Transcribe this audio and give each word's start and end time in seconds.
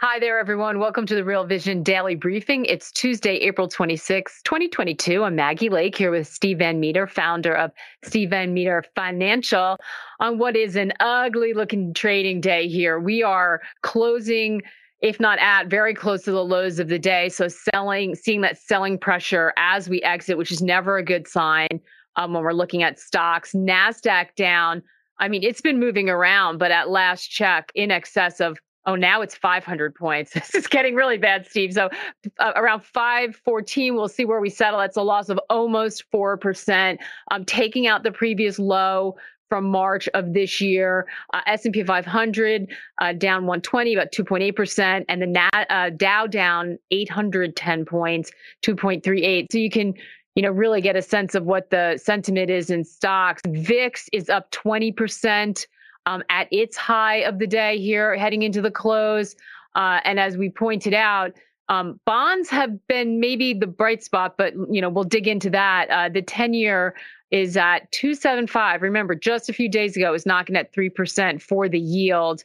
Hi 0.00 0.20
there, 0.20 0.38
everyone. 0.38 0.78
Welcome 0.78 1.06
to 1.06 1.16
the 1.16 1.24
Real 1.24 1.42
Vision 1.42 1.82
Daily 1.82 2.14
Briefing. 2.14 2.66
It's 2.66 2.92
Tuesday, 2.92 3.34
April 3.38 3.66
26, 3.66 4.42
2022. 4.44 5.24
I'm 5.24 5.34
Maggie 5.34 5.70
Lake 5.70 5.96
here 5.96 6.12
with 6.12 6.28
Steve 6.28 6.58
Van 6.58 6.78
Metre, 6.78 7.08
founder 7.08 7.52
of 7.52 7.72
Steve 8.04 8.30
Van 8.30 8.54
Metre 8.54 8.84
Financial, 8.94 9.76
on 10.20 10.38
what 10.38 10.54
is 10.54 10.76
an 10.76 10.92
ugly 11.00 11.52
looking 11.52 11.92
trading 11.94 12.40
day 12.40 12.68
here. 12.68 13.00
We 13.00 13.24
are 13.24 13.60
closing, 13.82 14.62
if 15.00 15.18
not 15.18 15.40
at, 15.40 15.66
very 15.66 15.94
close 15.94 16.22
to 16.26 16.30
the 16.30 16.44
lows 16.44 16.78
of 16.78 16.86
the 16.86 17.00
day. 17.00 17.28
So, 17.28 17.48
selling, 17.48 18.14
seeing 18.14 18.42
that 18.42 18.56
selling 18.56 18.98
pressure 18.98 19.52
as 19.56 19.88
we 19.88 20.00
exit, 20.02 20.38
which 20.38 20.52
is 20.52 20.62
never 20.62 20.96
a 20.96 21.04
good 21.04 21.26
sign 21.26 21.80
um, 22.14 22.34
when 22.34 22.44
we're 22.44 22.52
looking 22.52 22.84
at 22.84 23.00
stocks. 23.00 23.52
NASDAQ 23.52 24.36
down. 24.36 24.80
I 25.18 25.26
mean, 25.26 25.42
it's 25.42 25.60
been 25.60 25.80
moving 25.80 26.08
around, 26.08 26.58
but 26.58 26.70
at 26.70 26.88
last 26.88 27.26
check, 27.26 27.72
in 27.74 27.90
excess 27.90 28.40
of 28.40 28.60
Oh, 28.88 28.94
now 28.94 29.20
it's 29.20 29.36
500 29.36 29.94
points. 29.94 30.32
This 30.38 30.54
is 30.54 30.66
getting 30.66 30.94
really 30.94 31.18
bad, 31.18 31.46
Steve. 31.46 31.74
So 31.74 31.90
uh, 32.38 32.52
around 32.56 32.84
514, 32.84 33.94
we'll 33.94 34.08
see 34.08 34.24
where 34.24 34.40
we 34.40 34.48
settle. 34.48 34.78
That's 34.78 34.96
a 34.96 35.02
loss 35.02 35.28
of 35.28 35.38
almost 35.50 36.10
4%. 36.10 36.96
I'm 37.30 37.44
taking 37.44 37.86
out 37.86 38.02
the 38.02 38.12
previous 38.12 38.58
low 38.58 39.16
from 39.50 39.64
March 39.64 40.08
of 40.14 40.32
this 40.32 40.62
year. 40.62 41.06
Uh, 41.34 41.42
S&P 41.46 41.84
500 41.84 42.68
uh, 42.98 43.12
down 43.12 43.44
120, 43.44 43.94
about 43.94 44.10
2.8%, 44.10 45.04
and 45.06 45.20
the 45.20 45.50
uh, 45.70 45.90
Dow 45.90 46.26
down 46.26 46.78
810 46.90 47.84
points, 47.84 48.30
2.38. 48.62 49.46
So 49.52 49.58
you 49.58 49.70
can, 49.70 49.92
you 50.34 50.42
know, 50.42 50.50
really 50.50 50.80
get 50.80 50.96
a 50.96 51.02
sense 51.02 51.34
of 51.34 51.44
what 51.44 51.68
the 51.68 52.00
sentiment 52.02 52.50
is 52.50 52.70
in 52.70 52.84
stocks. 52.84 53.42
VIX 53.46 54.08
is 54.14 54.30
up 54.30 54.50
20% 54.52 55.66
um, 56.08 56.22
at 56.30 56.48
its 56.50 56.76
high 56.76 57.16
of 57.16 57.38
the 57.38 57.46
day 57.46 57.78
here, 57.78 58.16
heading 58.16 58.42
into 58.42 58.62
the 58.62 58.70
close. 58.70 59.36
Uh, 59.74 60.00
and 60.04 60.18
as 60.18 60.38
we 60.38 60.48
pointed 60.48 60.94
out, 60.94 61.32
um, 61.68 62.00
bonds 62.06 62.48
have 62.48 62.86
been 62.86 63.20
maybe 63.20 63.52
the 63.52 63.66
bright 63.66 64.02
spot, 64.02 64.36
but 64.38 64.54
you 64.70 64.80
know 64.80 64.88
we'll 64.88 65.04
dig 65.04 65.28
into 65.28 65.50
that. 65.50 65.90
Uh, 65.90 66.08
the 66.08 66.22
ten-year 66.22 66.94
is 67.30 67.58
at 67.58 67.92
275. 67.92 68.80
Remember, 68.80 69.14
just 69.14 69.50
a 69.50 69.52
few 69.52 69.68
days 69.68 69.94
ago, 69.94 70.08
it 70.08 70.12
was 70.12 70.24
knocking 70.24 70.56
at 70.56 70.72
three 70.72 70.88
percent 70.88 71.42
for 71.42 71.68
the 71.68 71.78
yield. 71.78 72.42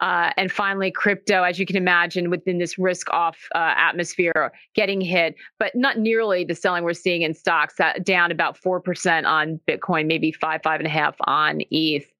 Uh, 0.00 0.32
and 0.36 0.50
finally, 0.50 0.90
crypto, 0.90 1.44
as 1.44 1.60
you 1.60 1.64
can 1.64 1.76
imagine, 1.76 2.28
within 2.28 2.58
this 2.58 2.76
risk-off 2.78 3.48
uh, 3.54 3.74
atmosphere, 3.76 4.52
getting 4.74 5.00
hit, 5.00 5.36
but 5.60 5.72
not 5.76 5.98
nearly 5.98 6.44
the 6.44 6.54
selling 6.54 6.82
we're 6.82 6.92
seeing 6.92 7.22
in 7.22 7.32
stocks. 7.32 7.74
That 7.78 8.04
down 8.04 8.32
about 8.32 8.58
four 8.58 8.80
percent 8.80 9.24
on 9.24 9.60
Bitcoin, 9.68 10.08
maybe 10.08 10.32
five, 10.32 10.62
five 10.64 10.80
and 10.80 10.88
a 10.88 10.90
half 10.90 11.14
on 11.20 11.60
ETH. 11.70 12.13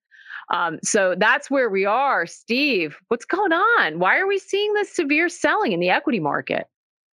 Um, 0.51 0.79
so 0.83 1.15
that's 1.17 1.51
where 1.51 1.71
we 1.71 1.85
are. 1.85 2.27
Steve, 2.27 2.97
what's 3.09 3.25
going 3.25 3.53
on? 3.53 3.99
Why 3.99 4.19
are 4.19 4.27
we 4.27 4.39
seeing 4.39 4.73
this 4.75 4.95
severe 4.95 5.29
selling 5.29 5.73
in 5.73 5.81
the 5.81 5.91
equity 5.91 6.21
market? 6.21 6.67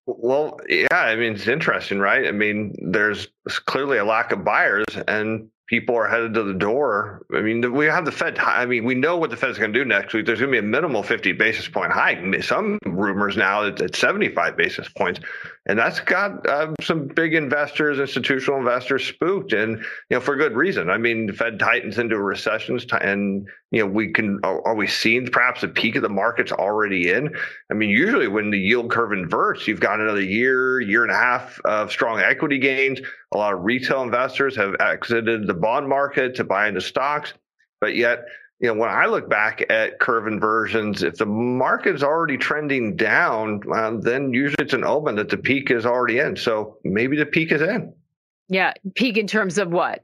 Well, 0.06 0.60
yeah, 0.68 0.88
I 0.92 1.16
mean, 1.16 1.34
it's 1.34 1.48
interesting, 1.48 2.00
right? 2.00 2.28
I 2.28 2.32
mean, 2.32 2.76
there's 2.82 3.28
clearly 3.66 3.98
a 3.98 4.04
lack 4.04 4.32
of 4.32 4.44
buyers, 4.44 4.86
and 5.08 5.48
people 5.72 5.96
are 5.96 6.06
headed 6.06 6.34
to 6.34 6.44
the 6.44 6.54
door. 6.54 7.26
I 7.34 7.40
mean, 7.40 7.74
we 7.74 7.86
have 7.86 8.04
the 8.04 8.12
Fed. 8.12 8.38
I 8.40 8.66
mean, 8.66 8.84
we 8.84 8.94
know 8.94 9.16
what 9.16 9.30
the 9.30 9.38
Fed's 9.38 9.58
going 9.58 9.72
to 9.72 9.80
do 9.80 9.86
next 9.86 10.14
week. 10.14 10.26
There's 10.26 10.42
going 10.42 10.52
to 10.52 10.62
be 10.62 10.68
a 10.68 10.70
minimal 10.70 11.02
50 11.02 11.32
basis 11.32 11.70
point 11.70 11.94
hike. 11.94 12.44
Some 12.44 12.78
rumors 12.86 13.38
now 13.38 13.62
that 13.64 13.80
it's 13.80 13.98
75 13.98 14.58
basis 14.58 14.90
points, 14.90 15.22
and 15.68 15.80
that's 15.80 16.02
got 16.02 16.46
uh, 16.46 16.74
some 16.82 17.08
big 17.08 17.34
investors, 17.34 18.00
institutional 18.00 18.60
investors, 18.60 19.06
spooked, 19.06 19.54
and 19.54 19.78
you 19.78 19.86
know 20.10 20.20
for 20.20 20.36
good 20.36 20.58
reason. 20.58 20.90
I 20.90 20.98
mean, 20.98 21.28
the 21.28 21.34
Fed 21.34 21.58
tightens 21.58 21.98
into 21.98 22.18
a 22.18 22.22
recession, 22.22 22.78
and 23.00 23.48
you 23.72 23.80
know 23.80 23.86
we 23.86 24.12
can 24.12 24.40
are 24.44 24.76
we 24.76 24.86
seeing 24.86 25.28
perhaps 25.28 25.62
the 25.62 25.70
peak 25.70 25.96
of 25.96 26.02
the 26.02 26.10
market's 26.10 26.52
already 26.52 27.10
in? 27.10 27.34
I 27.70 27.74
mean, 27.74 27.90
usually 27.90 28.28
when 28.28 28.52
the 28.52 28.60
yield 28.60 28.92
curve 28.92 29.14
inverts, 29.14 29.68
you've 29.68 29.80
got 29.80 30.02
another 30.02 30.22
year, 30.22 30.82
year 30.82 31.04
and 31.04 31.12
a 31.12 31.16
half 31.16 31.60
of 31.62 31.90
strong 31.90 32.20
equity 32.20 32.60
gains. 32.60 33.00
A 33.34 33.38
lot 33.38 33.54
of 33.54 33.64
retail 33.64 34.04
investors 34.04 34.58
have 34.58 34.76
exited 34.82 35.48
the 35.48 35.54
bond 35.54 35.88
market 35.88 36.36
to 36.36 36.44
buy 36.44 36.68
into 36.68 36.82
stocks. 36.82 37.34
But 37.80 37.96
yet, 37.96 38.26
you 38.60 38.68
know, 38.68 38.74
when 38.74 38.90
I 38.90 39.06
look 39.06 39.30
back 39.30 39.64
at 39.70 40.00
curve 40.00 40.28
inversions, 40.28 41.02
if 41.02 41.16
the 41.16 41.26
market 41.26 41.96
is 41.96 42.04
already 42.04 42.38
trending 42.38 42.98
down, 42.98 43.62
um, 43.74 44.02
then 44.02 44.34
usually 44.34 44.66
it's 44.66 44.74
an 44.74 44.84
omen 44.84 45.16
that 45.16 45.30
the 45.30 45.38
peak 45.38 45.72
is 45.72 45.86
already 45.86 46.20
in. 46.20 46.36
So 46.36 46.78
maybe 46.84 47.18
the 47.18 47.26
peak 47.26 47.54
is 47.54 47.62
in. 47.62 47.94
Yeah, 48.50 48.74
peak 48.96 49.18
in 49.18 49.28
terms 49.28 49.58
of 49.58 49.72
what? 49.72 50.04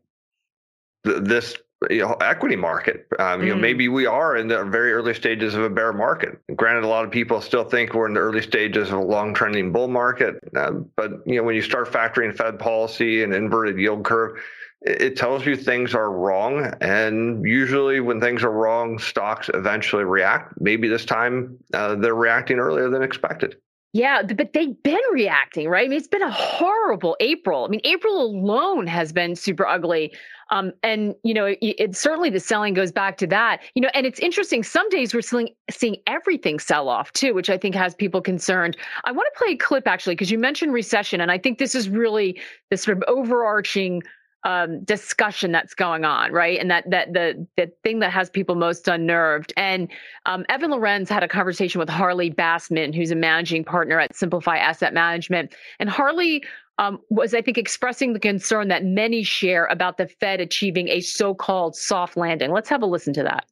this 1.03 1.55
you 1.89 2.01
know, 2.01 2.13
equity 2.21 2.55
market. 2.55 3.07
Um, 3.19 3.41
you 3.41 3.51
mm. 3.51 3.55
know, 3.55 3.61
maybe 3.61 3.87
we 3.87 4.05
are 4.05 4.35
in 4.35 4.47
the 4.47 4.63
very 4.63 4.93
early 4.93 5.13
stages 5.13 5.53
of 5.53 5.63
a 5.63 5.69
bear 5.69 5.93
market. 5.93 6.39
Granted, 6.55 6.83
a 6.83 6.87
lot 6.87 7.05
of 7.05 7.11
people 7.11 7.39
still 7.41 7.63
think 7.63 7.93
we're 7.93 8.07
in 8.07 8.13
the 8.13 8.19
early 8.19 8.41
stages 8.41 8.89
of 8.89 8.99
a 8.99 9.03
long 9.03 9.33
trending 9.33 9.71
bull 9.71 9.87
market. 9.87 10.35
Uh, 10.55 10.71
but 10.95 11.11
you 11.25 11.35
know, 11.35 11.43
when 11.43 11.55
you 11.55 11.61
start 11.61 11.91
factoring 11.91 12.35
Fed 12.35 12.57
policy 12.57 13.23
and 13.23 13.33
inverted 13.33 13.77
yield 13.77 14.03
curve, 14.03 14.39
it, 14.81 15.01
it 15.01 15.15
tells 15.17 15.45
you 15.45 15.55
things 15.55 15.93
are 15.93 16.11
wrong. 16.11 16.73
And 16.81 17.45
usually, 17.45 17.99
when 17.99 18.19
things 18.19 18.43
are 18.43 18.51
wrong, 18.51 18.97
stocks 18.97 19.49
eventually 19.53 20.03
react. 20.03 20.59
Maybe 20.59 20.87
this 20.87 21.05
time 21.05 21.57
uh, 21.73 21.95
they're 21.95 22.15
reacting 22.15 22.57
earlier 22.57 22.89
than 22.89 23.03
expected. 23.03 23.55
Yeah, 23.93 24.21
but 24.21 24.53
they've 24.53 24.83
been 24.83 24.99
reacting, 25.11 25.69
right? 25.69 25.85
I 25.85 25.87
mean, 25.87 25.97
it's 25.97 26.07
been 26.07 26.21
a 26.21 26.31
horrible 26.31 27.15
April. 27.19 27.65
I 27.65 27.69
mean, 27.69 27.81
April 27.83 28.21
alone 28.21 28.85
has 28.85 29.13
been 29.13 29.35
super 29.35 29.65
ugly. 29.65 30.13
Um, 30.49 30.71
and 30.83 31.15
you 31.23 31.33
know, 31.33 31.45
it, 31.45 31.57
it, 31.61 31.95
certainly 31.95 32.29
the 32.29 32.39
selling 32.39 32.73
goes 32.73 32.91
back 32.91 33.17
to 33.17 33.27
that. 33.27 33.61
You 33.75 33.81
know, 33.81 33.89
and 33.93 34.05
it's 34.05 34.19
interesting. 34.19 34.63
Some 34.63 34.87
days 34.89 35.13
we're 35.13 35.21
seeing 35.21 35.49
seeing 35.71 35.97
everything 36.05 36.59
sell 36.59 36.89
off 36.89 37.11
too, 37.13 37.33
which 37.33 37.49
I 37.49 37.57
think 37.57 37.75
has 37.75 37.95
people 37.95 38.21
concerned. 38.21 38.77
I 39.03 39.11
want 39.11 39.27
to 39.33 39.39
play 39.39 39.53
a 39.53 39.57
clip 39.57 39.87
actually 39.87 40.15
because 40.15 40.31
you 40.31 40.37
mentioned 40.37 40.73
recession, 40.73 41.21
and 41.21 41.31
I 41.31 41.37
think 41.37 41.57
this 41.57 41.73
is 41.73 41.89
really 41.89 42.39
the 42.69 42.77
sort 42.77 42.97
of 42.97 43.03
overarching 43.07 44.03
um, 44.47 44.81
discussion 44.85 45.51
that's 45.51 45.73
going 45.75 46.05
on, 46.05 46.31
right? 46.31 46.57
And 46.57 46.71
that 46.71 46.89
that 46.89 47.11
the 47.11 47.45
the 47.57 47.69
thing 47.83 47.99
that 47.99 48.13
has 48.13 48.29
people 48.29 48.55
most 48.55 48.87
unnerved. 48.87 49.51
And 49.57 49.91
um, 50.25 50.45
Evan 50.47 50.71
Lorenz 50.71 51.09
had 51.09 51.21
a 51.21 51.27
conversation 51.27 51.79
with 51.79 51.89
Harley 51.89 52.31
Bassman, 52.31 52.95
who's 52.95 53.11
a 53.11 53.15
managing 53.15 53.65
partner 53.65 53.99
at 53.99 54.15
Simplify 54.15 54.55
Asset 54.55 54.93
Management, 54.93 55.53
and 55.79 55.89
Harley 55.89 56.43
um, 56.77 56.99
was, 57.09 57.33
I 57.33 57.41
think, 57.41 57.57
expressing 57.57 58.13
the 58.13 58.19
concern 58.19 58.69
that 58.69 58.85
many 58.85 59.21
share 59.21 59.65
about 59.65 59.97
the 59.97 60.07
Fed 60.07 60.39
achieving 60.39 60.87
a 60.87 61.01
so-called 61.01 61.75
soft 61.75 62.15
landing. 62.15 62.51
Let's 62.51 62.69
have 62.69 62.81
a 62.81 62.85
listen 62.85 63.13
to 63.15 63.23
that. 63.23 63.47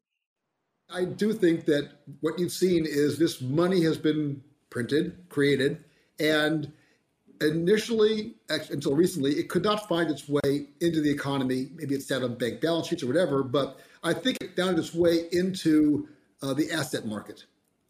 I 0.90 1.04
do 1.04 1.34
think 1.34 1.66
that 1.66 1.90
what 2.22 2.40
you've 2.40 2.54
seen 2.54 2.86
is 2.86 3.18
this 3.18 3.42
money 3.42 3.84
has 3.84 3.98
been 3.98 4.42
printed, 4.70 5.18
created, 5.28 5.84
and 6.20 6.72
initially, 7.42 8.36
until 8.50 8.96
recently, 8.96 9.34
it 9.34 9.50
could 9.50 9.64
not 9.64 9.88
find 9.88 10.10
its 10.10 10.28
way 10.28 10.68
into 10.82 11.02
the 11.02 11.10
economy. 11.10 11.70
Maybe 11.76 11.96
it's 11.96 12.08
down 12.08 12.24
on 12.24 12.36
bank 12.36 12.62
balance 12.62 12.88
sheets 12.88 13.04
or 13.04 13.08
whatever, 13.08 13.44
but 13.44 13.80
I 14.04 14.14
think 14.14 14.38
it 14.42 14.56
found 14.56 14.78
its 14.78 14.94
way 14.94 15.28
into 15.32 16.08
uh, 16.42 16.54
the 16.54 16.72
asset 16.72 17.06
market. 17.06 17.46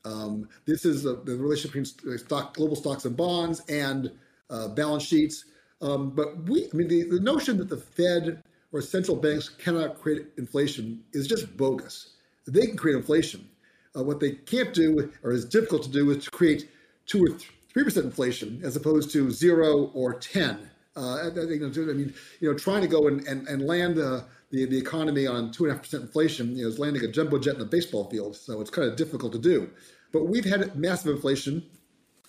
Um, 0.05 0.47
this 0.65 0.85
is 0.85 1.03
the, 1.03 1.21
the 1.23 1.35
relationship 1.35 1.85
between 1.85 2.17
stock, 2.17 2.55
global 2.55 2.75
stocks 2.75 3.05
and 3.05 3.17
bonds 3.17 3.61
and 3.67 4.11
uh, 4.49 4.67
balance 4.69 5.03
sheets. 5.03 5.45
Um, 5.81 6.11
but 6.11 6.43
we, 6.47 6.69
I 6.71 6.75
mean, 6.75 6.87
the, 6.87 7.03
the 7.03 7.19
notion 7.19 7.57
that 7.57 7.69
the 7.69 7.77
Fed 7.77 8.43
or 8.71 8.81
central 8.81 9.17
banks 9.17 9.49
cannot 9.49 9.99
create 10.01 10.27
inflation 10.37 11.03
is 11.13 11.27
just 11.27 11.57
bogus. 11.57 12.11
They 12.47 12.67
can 12.67 12.77
create 12.77 12.97
inflation. 12.97 13.49
Uh, 13.97 14.03
what 14.03 14.19
they 14.19 14.31
can't 14.31 14.73
do, 14.73 15.11
or 15.23 15.31
is 15.31 15.45
difficult 15.45 15.83
to 15.83 15.89
do, 15.89 16.11
is 16.11 16.25
to 16.25 16.31
create 16.31 16.69
two 17.05 17.23
or 17.23 17.29
three. 17.29 17.54
3% 17.75 18.03
inflation 18.03 18.61
as 18.63 18.75
opposed 18.75 19.11
to 19.11 19.31
zero 19.31 19.91
or 19.93 20.13
10. 20.13 20.69
Uh, 20.95 21.29
I, 21.29 21.29
mean, 21.31 22.13
you 22.39 22.49
know, 22.49 22.57
trying 22.57 22.81
to 22.81 22.87
go 22.87 23.07
and, 23.07 23.25
and, 23.27 23.47
and 23.49 23.61
land 23.63 23.99
uh, 23.99 24.21
the, 24.51 24.65
the 24.65 24.77
economy 24.77 25.27
on 25.27 25.51
2.5% 25.51 25.93
inflation 26.01 26.55
you 26.55 26.63
know, 26.63 26.69
is 26.69 26.79
landing 26.79 27.03
a 27.03 27.07
jumbo 27.07 27.37
jet 27.37 27.55
in 27.55 27.61
a 27.61 27.65
baseball 27.65 28.09
field. 28.09 28.35
So 28.37 28.61
it's 28.61 28.69
kind 28.69 28.87
of 28.87 28.95
difficult 28.95 29.33
to 29.33 29.39
do. 29.39 29.69
But 30.13 30.27
we've 30.27 30.45
had 30.45 30.73
massive 30.77 31.15
inflation 31.15 31.65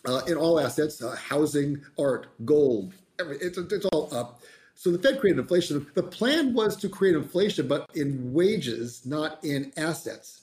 uh, 0.05 0.23
in 0.27 0.37
all 0.37 0.59
assets 0.59 1.01
uh, 1.01 1.15
housing, 1.15 1.83
art, 1.99 2.27
gold, 2.45 2.93
it's, 3.19 3.59
it's 3.59 3.87
all 3.87 4.13
up. 4.13 4.41
So 4.75 4.91
the 4.91 4.99
Fed 4.99 5.21
created 5.21 5.41
inflation. 5.41 5.87
The 5.95 6.03
plan 6.03 6.53
was 6.53 6.77
to 6.77 6.89
create 6.89 7.15
inflation, 7.15 7.67
but 7.67 7.89
in 7.95 8.33
wages, 8.33 9.07
not 9.07 9.43
in 9.43 9.73
assets. 9.77 10.43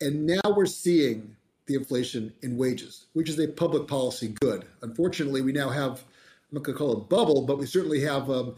And 0.00 0.26
now 0.26 0.54
we're 0.54 0.66
seeing 0.66 1.36
the 1.66 1.74
inflation 1.74 2.32
in 2.42 2.56
wages, 2.56 3.06
which 3.14 3.28
is 3.28 3.38
a 3.38 3.48
public 3.48 3.88
policy 3.88 4.34
good. 4.40 4.64
Unfortunately, 4.82 5.40
we 5.40 5.52
now 5.52 5.68
have, 5.68 5.92
I'm 5.92 6.52
not 6.52 6.62
going 6.62 6.76
to 6.76 6.78
call 6.78 6.92
it 6.92 6.98
a 6.98 7.00
bubble, 7.00 7.46
but 7.46 7.58
we 7.58 7.66
certainly 7.66 8.00
have 8.00 8.30
um, 8.30 8.54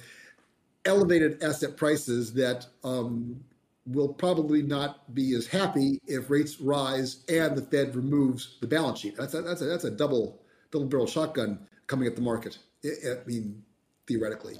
elevated 0.85 1.43
asset 1.43 1.76
prices 1.76 2.32
that 2.35 2.67
um, 2.85 3.41
will 3.87 4.08
probably 4.08 4.62
not 4.62 5.14
be 5.14 5.35
as 5.35 5.47
happy 5.47 6.00
if 6.06 6.31
rates 6.31 6.61
rise 6.61 7.25
and 7.29 7.56
the 7.56 7.62
Fed 7.62 7.94
removes 7.94 8.56
the 8.61 8.67
balance 8.67 9.00
sheet. 9.00 9.17
That's 9.17 9.35
a, 9.35 9.43
that's 9.43 9.62
a, 9.62 9.67
that's 9.67 9.85
a 9.85 9.91
double 9.91 10.41
double 10.73 10.87
barrel 10.87 11.06
shotgun 11.06 11.58
coming 11.87 12.06
at 12.08 12.17
the 12.17 12.23
market. 12.23 12.58
I 12.85 13.19
mean, 13.26 13.62
theoretically. 14.06 14.58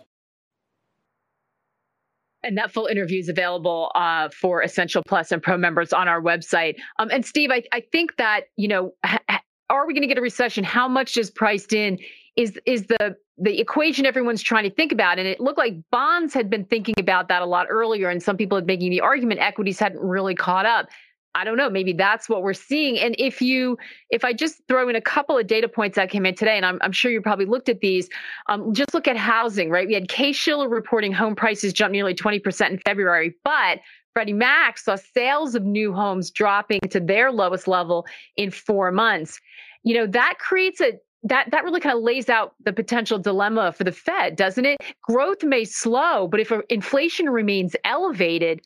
And 2.47 2.57
that 2.57 2.71
full 2.71 2.87
interview 2.87 3.19
is 3.19 3.29
available 3.29 3.91
uh, 3.95 4.29
for 4.29 4.63
Essential 4.63 5.03
Plus 5.07 5.33
and 5.33 5.43
Pro 5.43 5.57
members 5.57 5.93
on 5.93 6.07
our 6.09 6.21
website. 6.21 6.77
Um, 6.99 7.09
and 7.11 7.27
Steve, 7.27 7.51
I, 7.51 7.63
I 7.73 7.81
think 7.81 8.17
that 8.17 8.45
you 8.57 8.69
know, 8.69 8.95
ha- 9.05 9.43
are 9.69 9.87
we 9.87 9.95
going 9.95 10.03
to 10.03 10.09
get 10.09 10.19
a 10.19 10.23
recession? 10.23 10.65
How 10.65 10.89
much 10.89 11.17
is 11.17 11.31
priced 11.31 11.73
in? 11.73 11.99
Is 12.37 12.59
is 12.67 12.87
the 12.87 13.17
the 13.39 13.61
equation 13.61 14.07
everyone's 14.07 14.43
trying 14.43 14.65
to 14.65 14.71
think 14.71 14.93
about? 14.93 15.19
And 15.19 15.27
it 15.27 15.41
looked 15.41 15.59
like 15.59 15.75
bonds 15.91 16.33
had 16.33 16.49
been 16.49 16.65
thinking 16.65 16.95
about 16.99 17.29
that 17.29 17.43
a 17.43 17.47
lot 17.47 17.67
earlier, 17.69 18.09
and 18.09 18.23
some 18.23 18.37
people 18.37 18.57
had 18.57 18.67
making 18.67 18.91
the 18.91 19.01
argument 19.01 19.41
equities 19.41 19.79
hadn't 19.79 20.01
really 20.01 20.35
caught 20.35 20.67
up. 20.67 20.87
I 21.37 21.45
don't 21.45 21.59
know, 21.59 21.69
maybe 21.69 21.93
that's 21.93 22.31
what 22.31 22.43
we're 22.43 22.55
seeing. 22.55 22.99
And 22.99 23.15
if 23.19 23.43
you, 23.43 23.77
if 24.09 24.25
I 24.25 24.33
just 24.33 24.63
throw 24.69 24.89
in 24.89 24.97
a 24.97 25.03
couple 25.03 25.37
of 25.37 25.47
data 25.47 25.69
points 25.69 25.97
that 25.97 26.09
came 26.09 26.25
in 26.25 26.35
today, 26.35 26.57
and 26.57 26.65
I'm, 26.65 26.79
I'm 26.81 26.93
sure 26.93 27.11
you 27.11 27.21
probably 27.21 27.45
looked 27.45 27.69
at 27.69 27.81
these, 27.81 28.09
um, 28.47 28.73
just 28.73 28.95
look 28.95 29.07
at 29.07 29.19
housing, 29.19 29.69
right? 29.69 29.87
We 29.87 29.93
had 29.93 30.09
Case-Shiller 30.09 30.67
reporting 30.67 31.13
home 31.13 31.37
prices 31.37 31.75
jumped 31.75 31.93
nearly 31.93 32.15
20% 32.15 32.71
in 32.71 32.79
February, 32.79 33.35
but 33.45 33.81
Freddie 34.15 34.33
Mac 34.33 34.79
saw 34.79 34.97
sales 34.97 35.55
of 35.55 35.63
new 35.63 35.93
homes 35.93 36.31
dropping 36.31 36.81
to 36.89 37.01
their 37.01 37.31
lowest 37.31 37.69
level 37.69 38.07
in 38.37 38.51
four 38.51 38.91
months. 38.91 39.39
You 39.83 39.95
know, 39.95 40.07
that 40.07 40.39
creates 40.39 40.81
a 40.81 40.95
that 41.25 41.51
that 41.51 41.65
really 41.65 41.81
kind 41.81 41.97
of 41.97 42.03
lays 42.03 42.29
out 42.31 42.55
the 42.65 42.73
potential 42.73 43.19
dilemma 43.19 43.73
for 43.73 43.85
the 43.85 43.93
Fed, 43.93 44.37
doesn't 44.37 44.65
it? 44.65 44.79
Growth 45.03 45.45
may 45.45 45.65
slow, 45.65 46.29
but 46.29 46.41
if 46.41 46.51
inflation 46.71 47.29
remains 47.29 47.77
elevated, 47.85 48.63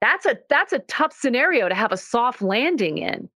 that's 0.00 0.26
a 0.26 0.38
that's 0.48 0.72
a 0.72 0.80
tough 0.80 1.12
scenario 1.12 1.68
to 1.68 1.74
have 1.74 1.92
a 1.92 1.96
soft 1.96 2.42
landing 2.42 2.98
in. 2.98 3.28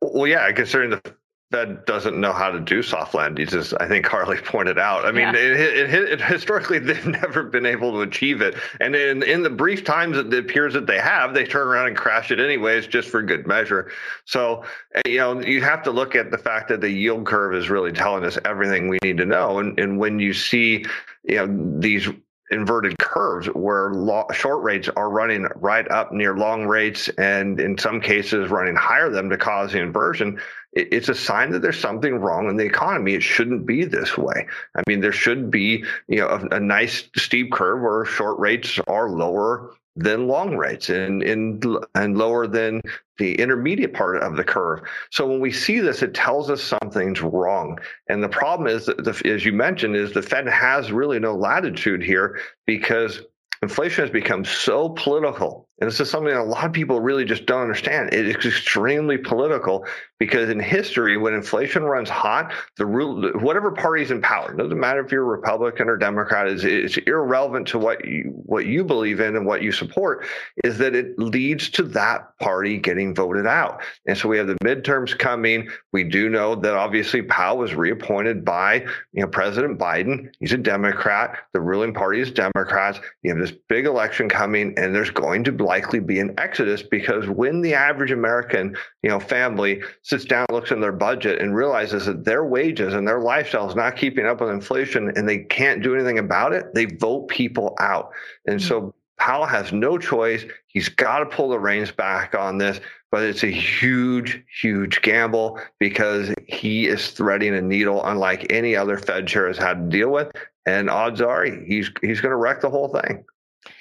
Well, 0.00 0.26
yeah, 0.26 0.50
considering 0.52 0.90
the 0.90 1.14
Fed 1.52 1.84
doesn't 1.84 2.18
know 2.18 2.32
how 2.32 2.50
to 2.50 2.58
do 2.58 2.82
soft 2.82 3.14
landings, 3.14 3.54
as 3.54 3.74
I 3.74 3.86
think 3.86 4.06
Harley 4.06 4.38
pointed 4.44 4.78
out. 4.78 5.04
I 5.04 5.12
mean, 5.12 5.22
yeah. 5.22 5.36
it, 5.36 5.92
it, 5.94 6.12
it, 6.12 6.20
historically 6.20 6.78
they've 6.80 7.06
never 7.06 7.44
been 7.44 7.66
able 7.66 7.92
to 7.92 8.00
achieve 8.00 8.40
it, 8.40 8.56
and 8.80 8.96
in 8.96 9.22
in 9.22 9.42
the 9.42 9.50
brief 9.50 9.84
times 9.84 10.16
that 10.16 10.32
it 10.32 10.38
appears 10.38 10.72
that 10.72 10.86
they 10.86 10.98
have, 10.98 11.34
they 11.34 11.44
turn 11.44 11.68
around 11.68 11.88
and 11.88 11.96
crash 11.96 12.30
it 12.30 12.40
anyways, 12.40 12.86
just 12.86 13.08
for 13.08 13.22
good 13.22 13.46
measure. 13.46 13.90
So, 14.24 14.64
you 15.06 15.18
know, 15.18 15.40
you 15.40 15.60
have 15.60 15.82
to 15.84 15.90
look 15.90 16.16
at 16.16 16.30
the 16.30 16.38
fact 16.38 16.68
that 16.70 16.80
the 16.80 16.90
yield 16.90 17.26
curve 17.26 17.54
is 17.54 17.68
really 17.68 17.92
telling 17.92 18.24
us 18.24 18.38
everything 18.44 18.88
we 18.88 18.98
need 19.04 19.18
to 19.18 19.26
know, 19.26 19.58
and 19.58 19.78
and 19.78 19.98
when 19.98 20.18
you 20.18 20.32
see, 20.32 20.86
you 21.24 21.36
know, 21.36 21.78
these 21.78 22.08
inverted 22.52 22.98
curves 22.98 23.46
where 23.48 23.90
lo- 23.92 24.26
short 24.32 24.62
rates 24.62 24.88
are 24.96 25.10
running 25.10 25.46
right 25.56 25.90
up 25.90 26.12
near 26.12 26.36
long 26.36 26.66
rates 26.66 27.08
and 27.18 27.60
in 27.60 27.78
some 27.78 28.00
cases 28.00 28.50
running 28.50 28.76
higher 28.76 29.10
than 29.10 29.28
to 29.28 29.36
cause 29.36 29.72
the 29.72 29.80
inversion 29.80 30.38
it, 30.72 30.88
it's 30.92 31.08
a 31.08 31.14
sign 31.14 31.50
that 31.50 31.62
there's 31.62 31.78
something 31.78 32.16
wrong 32.16 32.48
in 32.48 32.56
the 32.56 32.64
economy. 32.64 33.14
It 33.14 33.22
shouldn't 33.22 33.66
be 33.66 33.84
this 33.84 34.16
way. 34.16 34.46
I 34.74 34.82
mean 34.86 35.00
there 35.00 35.12
should 35.12 35.50
be 35.50 35.84
you 36.08 36.18
know 36.18 36.28
a, 36.28 36.56
a 36.56 36.60
nice 36.60 37.08
steep 37.16 37.52
curve 37.52 37.82
where 37.82 38.04
short 38.04 38.38
rates 38.38 38.78
are 38.86 39.08
lower 39.08 39.74
than 39.96 40.26
long 40.26 40.56
rates 40.56 40.88
and, 40.88 41.22
and, 41.22 41.64
and 41.94 42.16
lower 42.16 42.46
than 42.46 42.80
the 43.18 43.34
intermediate 43.34 43.92
part 43.92 44.22
of 44.22 44.36
the 44.36 44.44
curve. 44.44 44.80
So 45.10 45.26
when 45.26 45.40
we 45.40 45.52
see 45.52 45.80
this, 45.80 46.02
it 46.02 46.14
tells 46.14 46.50
us 46.50 46.62
something's 46.62 47.20
wrong. 47.20 47.78
And 48.08 48.22
the 48.22 48.28
problem 48.28 48.68
is, 48.68 48.86
that 48.86 49.04
the, 49.04 49.30
as 49.30 49.44
you 49.44 49.52
mentioned, 49.52 49.94
is 49.94 50.12
the 50.12 50.22
Fed 50.22 50.48
has 50.48 50.90
really 50.90 51.18
no 51.18 51.34
latitude 51.34 52.02
here 52.02 52.40
because 52.66 53.20
inflation 53.62 54.02
has 54.02 54.10
become 54.10 54.44
so 54.44 54.88
political. 54.90 55.68
And 55.82 55.90
this 55.90 55.98
is 55.98 56.08
something 56.08 56.32
that 56.32 56.40
a 56.40 56.44
lot 56.44 56.64
of 56.64 56.72
people 56.72 57.00
really 57.00 57.24
just 57.24 57.44
don't 57.44 57.60
understand. 57.60 58.14
It 58.14 58.28
is 58.28 58.36
extremely 58.36 59.18
political 59.18 59.84
because 60.20 60.48
in 60.48 60.60
history, 60.60 61.16
when 61.16 61.34
inflation 61.34 61.82
runs 61.82 62.08
hot, 62.08 62.52
the 62.76 62.86
whatever 62.86 63.72
party's 63.72 64.12
in 64.12 64.22
power, 64.22 64.54
doesn't 64.54 64.78
matter 64.78 65.04
if 65.04 65.10
you're 65.10 65.24
Republican 65.24 65.88
or 65.88 65.96
Democrat, 65.96 66.46
is 66.46 66.64
it's 66.64 66.96
irrelevant 66.98 67.66
to 67.66 67.80
what 67.80 68.04
you 68.04 68.30
what 68.46 68.66
you 68.66 68.84
believe 68.84 69.18
in 69.18 69.34
and 69.34 69.44
what 69.44 69.62
you 69.62 69.72
support, 69.72 70.24
is 70.62 70.78
that 70.78 70.94
it 70.94 71.18
leads 71.18 71.68
to 71.70 71.82
that 71.82 72.38
party 72.38 72.78
getting 72.78 73.12
voted 73.12 73.48
out. 73.48 73.82
And 74.06 74.16
so 74.16 74.28
we 74.28 74.38
have 74.38 74.46
the 74.46 74.54
midterms 74.62 75.18
coming. 75.18 75.68
We 75.92 76.04
do 76.04 76.28
know 76.28 76.54
that 76.54 76.74
obviously 76.74 77.22
Powell 77.22 77.58
was 77.58 77.74
reappointed 77.74 78.44
by 78.44 78.86
you 79.12 79.22
know 79.22 79.26
President 79.26 79.80
Biden. 79.80 80.32
He's 80.38 80.52
a 80.52 80.58
Democrat. 80.58 81.38
The 81.54 81.60
ruling 81.60 81.92
party 81.92 82.20
is 82.20 82.30
Democrats. 82.30 83.00
You 83.24 83.30
have 83.30 83.40
this 83.40 83.58
big 83.68 83.86
election 83.86 84.28
coming, 84.28 84.78
and 84.78 84.94
there's 84.94 85.10
going 85.10 85.42
to 85.42 85.50
likely 85.72 86.00
be 86.00 86.20
an 86.20 86.34
exodus 86.36 86.82
because 86.82 87.26
when 87.28 87.62
the 87.62 87.72
average 87.72 88.10
American 88.10 88.76
you 89.02 89.08
know 89.08 89.18
family 89.18 89.80
sits 90.02 90.26
down, 90.26 90.46
looks 90.50 90.70
in 90.70 90.82
their 90.82 90.92
budget, 90.92 91.40
and 91.40 91.56
realizes 91.56 92.04
that 92.04 92.26
their 92.26 92.44
wages 92.44 92.92
and 92.92 93.08
their 93.08 93.20
lifestyle 93.20 93.70
is 93.70 93.74
not 93.74 93.96
keeping 93.96 94.26
up 94.26 94.42
with 94.42 94.50
inflation 94.50 95.10
and 95.16 95.26
they 95.26 95.38
can't 95.38 95.82
do 95.82 95.94
anything 95.94 96.18
about 96.18 96.52
it, 96.52 96.74
they 96.74 96.84
vote 96.84 97.28
people 97.28 97.74
out. 97.80 98.10
And 98.46 98.60
mm-hmm. 98.60 98.68
so 98.68 98.94
Powell 99.18 99.46
has 99.46 99.72
no 99.72 99.96
choice. 99.96 100.44
He's 100.66 100.90
got 100.90 101.20
to 101.20 101.26
pull 101.26 101.48
the 101.48 101.58
reins 101.58 101.90
back 101.90 102.34
on 102.34 102.58
this, 102.58 102.78
but 103.10 103.22
it's 103.22 103.44
a 103.44 103.50
huge, 103.50 104.44
huge 104.60 105.00
gamble 105.00 105.58
because 105.78 106.34
he 106.48 106.86
is 106.86 107.12
threading 107.12 107.54
a 107.54 107.62
needle 107.62 108.04
unlike 108.04 108.52
any 108.52 108.76
other 108.76 108.98
Fed 108.98 109.26
chair 109.26 109.46
has 109.46 109.56
had 109.56 109.74
to 109.74 109.96
deal 109.96 110.10
with. 110.10 110.30
And 110.66 110.90
odds 110.90 111.22
are 111.22 111.44
he's 111.44 111.90
he's 112.02 112.20
going 112.20 112.30
to 112.30 112.36
wreck 112.36 112.60
the 112.60 112.70
whole 112.70 112.88
thing. 112.88 113.24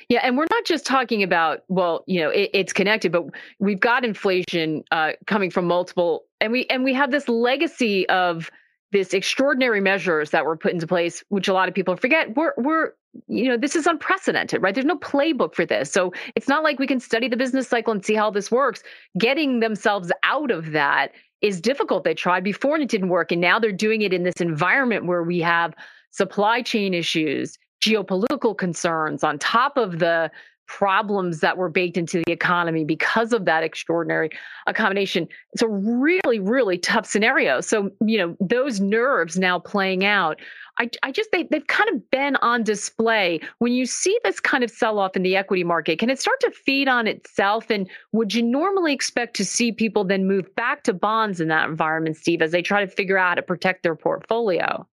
Yeah, 0.10 0.20
and 0.24 0.38
we're 0.38 0.48
not 0.52 0.66
just 0.66 0.86
talking 0.86 1.24
about 1.24 1.64
well, 1.68 2.04
you 2.08 2.22
know, 2.22 2.30
it, 2.30 2.50
it's 2.54 2.74
connected, 2.74 3.12
but 3.12 3.26
we've 3.60 3.80
got 3.80 4.06
inflation 4.06 4.84
uh, 4.92 5.14
coming 5.28 5.50
from 5.50 5.66
multiple, 5.66 6.26
and 6.40 6.52
we 6.52 6.66
and 6.68 6.84
we 6.84 6.94
have 6.94 7.12
this 7.12 7.28
legacy 7.28 8.08
of 8.10 8.50
this 8.92 9.14
extraordinary 9.14 9.80
measures 9.80 10.32
that 10.32 10.46
were 10.46 10.58
put 10.58 10.74
into 10.74 10.86
place, 10.86 11.24
which 11.30 11.48
a 11.48 11.54
lot 11.54 11.70
of 11.70 11.74
people 11.74 11.96
forget. 11.96 12.36
We're 12.36 12.54
we're 12.58 12.92
you 13.28 13.48
know 13.48 13.58
this 13.58 13.76
is 13.76 13.88
unprecedented, 13.88 14.62
right? 14.62 14.74
There's 14.74 14.86
no 14.86 14.98
playbook 14.98 15.56
for 15.56 15.66
this, 15.66 15.92
so 15.92 16.14
it's 16.36 16.48
not 16.48 16.64
like 16.64 16.78
we 16.78 16.88
can 16.88 17.00
study 17.00 17.28
the 17.28 17.38
business 17.38 17.68
cycle 17.68 17.92
and 17.94 18.06
see 18.06 18.16
how 18.16 18.30
this 18.30 18.52
works. 18.52 18.84
Getting 19.18 19.62
themselves 19.62 20.12
out 20.24 20.52
of 20.52 20.72
that 20.72 21.12
is 21.42 21.60
difficult. 21.60 22.04
They 22.04 22.14
tried 22.14 22.44
before 22.44 22.76
and 22.76 22.84
it 22.84 22.90
didn't 22.90 23.10
work, 23.10 23.32
and 23.32 23.42
now 23.42 23.60
they're 23.60 23.72
doing 23.72 24.02
it 24.02 24.14
in 24.14 24.24
this 24.24 24.42
environment 24.42 25.06
where 25.06 25.24
we 25.24 25.40
have 25.40 25.74
supply 26.12 26.62
chain 26.62 26.94
issues 26.94 27.58
geopolitical 27.84 28.58
concerns 28.58 29.24
on 29.24 29.40
top 29.40 29.78
of 29.78 30.00
the 30.00 30.32
problems 30.68 31.42
that 31.42 31.58
were 31.58 31.68
baked 31.68 31.98
into 31.98 32.24
the 32.26 32.32
economy 32.32 32.86
because 32.86 33.34
of 33.34 33.44
that 33.44 33.62
extraordinary 33.62 34.30
accommodation. 34.68 35.28
It's 35.52 35.62
a 35.62 35.68
really, 35.68 36.40
really 36.40 36.78
tough 36.78 37.06
scenario. 37.06 37.60
So, 37.60 37.92
you 38.06 38.18
know, 38.18 38.38
those 38.40 38.80
nerves 38.80 39.38
now 39.38 39.60
playing 39.60 40.06
out, 40.06 40.40
I, 40.80 40.90
I 41.04 41.12
just, 41.12 41.30
they, 41.34 41.44
they've 41.44 41.68
kind 41.68 41.90
of 41.90 42.10
been 42.10 42.38
on 42.38 42.64
display. 42.64 43.42
When 43.60 43.74
you 43.74 43.86
see 43.86 44.18
this 44.24 44.40
kind 44.40 44.64
of 44.64 44.72
sell 44.72 44.98
off 44.98 45.18
in 45.18 45.24
the 45.24 45.36
equity 45.36 45.66
market, 45.66 46.00
can 46.00 46.10
it 46.10 46.22
start 46.22 46.40
to 46.40 46.52
feed 46.52 46.88
on 46.88 47.06
itself? 47.06 47.70
And 47.70 47.90
would 48.14 48.34
you 48.34 48.42
normally 48.42 48.94
expect 48.94 49.36
to 49.38 49.46
see 49.46 49.74
people 49.74 50.06
then 50.06 50.26
move 50.26 50.56
back 50.56 50.84
to 50.84 50.94
bonds 50.94 51.42
in 51.42 51.50
that 51.50 51.68
environment, 51.68 52.16
Steve, 52.16 52.42
as 52.42 52.52
they 52.52 52.62
try 52.62 52.80
to 52.80 52.90
figure 52.90 53.18
out 53.18 53.30
how 53.30 53.36
to 53.36 53.42
protect 53.42 53.84
their 53.84 53.96
portfolio? 53.96 54.88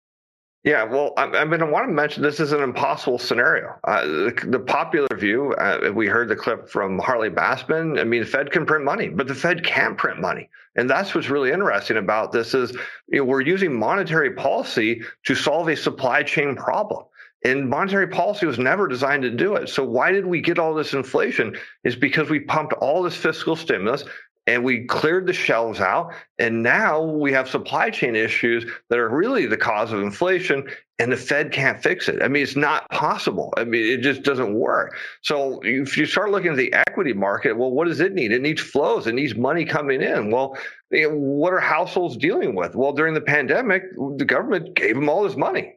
Yeah, 0.66 0.84
well, 0.84 1.14
I, 1.16 1.26
I 1.26 1.46
mean, 1.46 1.62
I 1.62 1.66
want 1.66 1.88
to 1.88 1.94
mention 1.94 2.24
this 2.24 2.40
is 2.40 2.52
an 2.52 2.64
impossible 2.64 3.20
scenario. 3.20 3.76
Uh, 3.84 4.04
the, 4.04 4.46
the, 4.48 4.60
popular 4.60 5.16
view, 5.16 5.54
uh, 5.54 5.92
we 5.94 6.08
heard 6.08 6.28
the 6.28 6.36
clip 6.36 6.68
from 6.68 6.98
Harley 6.98 7.30
Bassman. 7.30 8.00
I 8.00 8.04
mean, 8.04 8.22
the 8.22 8.26
Fed 8.26 8.52
can 8.52 8.66
print 8.66 8.84
money, 8.84 9.10
but 9.10 9.28
the 9.28 9.36
Fed 9.36 9.64
can't 9.64 9.96
print 9.96 10.20
money, 10.20 10.50
and 10.76 10.90
that's 10.90 11.14
what's 11.14 11.30
really 11.30 11.52
interesting 11.52 11.98
about 11.98 12.32
this. 12.32 12.56
Is 12.56 12.72
you 13.10 13.20
know, 13.20 13.26
we're 13.26 13.42
using 13.42 13.78
monetary 13.78 14.32
policy 14.32 15.04
to 15.26 15.36
solve 15.36 15.68
a 15.68 15.76
supply 15.76 16.24
chain 16.24 16.56
problem. 16.56 17.06
And 17.44 17.70
monetary 17.70 18.08
policy 18.08 18.48
was 18.48 18.58
never 18.58 18.88
designed 18.88 19.22
to 19.22 19.30
do 19.30 19.54
it. 19.54 19.70
So 19.70 19.84
why 19.84 20.12
did 20.12 20.26
we 20.26 20.42
get 20.42 20.58
all 20.58 20.74
this 20.74 20.94
inflation? 20.94 21.56
Is 21.84 21.96
because 21.96 22.28
we 22.28 22.40
pumped 22.40 22.74
all 22.74 23.04
this 23.04 23.16
fiscal 23.16 23.56
stimulus 23.56 24.04
and 24.48 24.64
we 24.64 24.86
cleared 24.86 25.26
the 25.26 25.34
shelves 25.34 25.80
out 25.80 26.14
and 26.38 26.62
now 26.62 27.02
we 27.02 27.32
have 27.32 27.50
supply 27.50 27.90
chain 27.90 28.16
issues 28.16 28.66
that 28.90 29.00
are 29.00 29.10
really 29.10 29.46
the 29.46 29.58
cause 29.58 29.92
of 29.92 30.02
inflation 30.02 30.68
and 31.00 31.12
the 31.12 31.18
fed 31.18 31.52
can't 31.52 31.82
fix 31.82 32.08
it. 32.08 32.22
I 32.22 32.28
mean 32.28 32.44
it's 32.44 32.56
not 32.56 32.90
possible. 32.90 33.54
I 33.58 33.64
mean 33.64 33.86
it 33.86 34.02
just 34.02 34.24
doesn't 34.24 34.54
work. 34.54 34.96
So 35.22 35.60
if 35.64 35.98
you 35.98 36.06
start 36.06 36.32
looking 36.32 36.52
at 36.52 36.58
the 36.58 36.74
equity 36.74 37.14
market 37.14 37.58
well 37.58 37.72
what 37.72 37.88
does 37.88 38.00
it 38.00 38.14
need? 38.14 38.32
It 38.32 38.42
needs 38.42 38.62
flows. 38.62 39.08
It 39.08 39.16
needs 39.16 39.36
money 39.36 39.66
coming 39.66 40.02
in. 40.02 40.32
Well 40.32 40.58
what 40.92 41.54
are 41.54 41.60
households 41.60 42.16
dealing 42.18 42.56
with? 42.56 42.76
Well 42.76 42.94
during 42.94 43.14
the 43.14 43.22
pandemic 43.22 43.84
the 44.18 44.26
government 44.26 44.76
gave 44.76 44.96
them 44.96 45.10
all 45.10 45.24
this 45.24 45.38
money. 45.38 45.74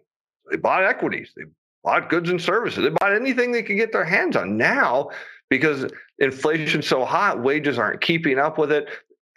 They 0.51 0.57
bought 0.57 0.85
equities. 0.85 1.33
They 1.37 1.45
bought 1.85 2.11
goods 2.11 2.29
and 2.29 2.41
services. 2.41 2.85
They 2.85 2.91
bought 2.91 3.15
anything 3.15 3.53
they 3.53 3.63
could 3.63 3.77
get 3.77 3.93
their 3.93 4.05
hands 4.05 4.37
on. 4.37 4.57
Now 4.57 5.11
because 5.51 5.91
inflation's 6.19 6.87
so 6.87 7.05
hot, 7.05 7.43
wages 7.43 7.79
aren't 7.79 8.01
keeping 8.01 8.39
up 8.39 8.59
with 8.59 8.73
it. 8.73 8.89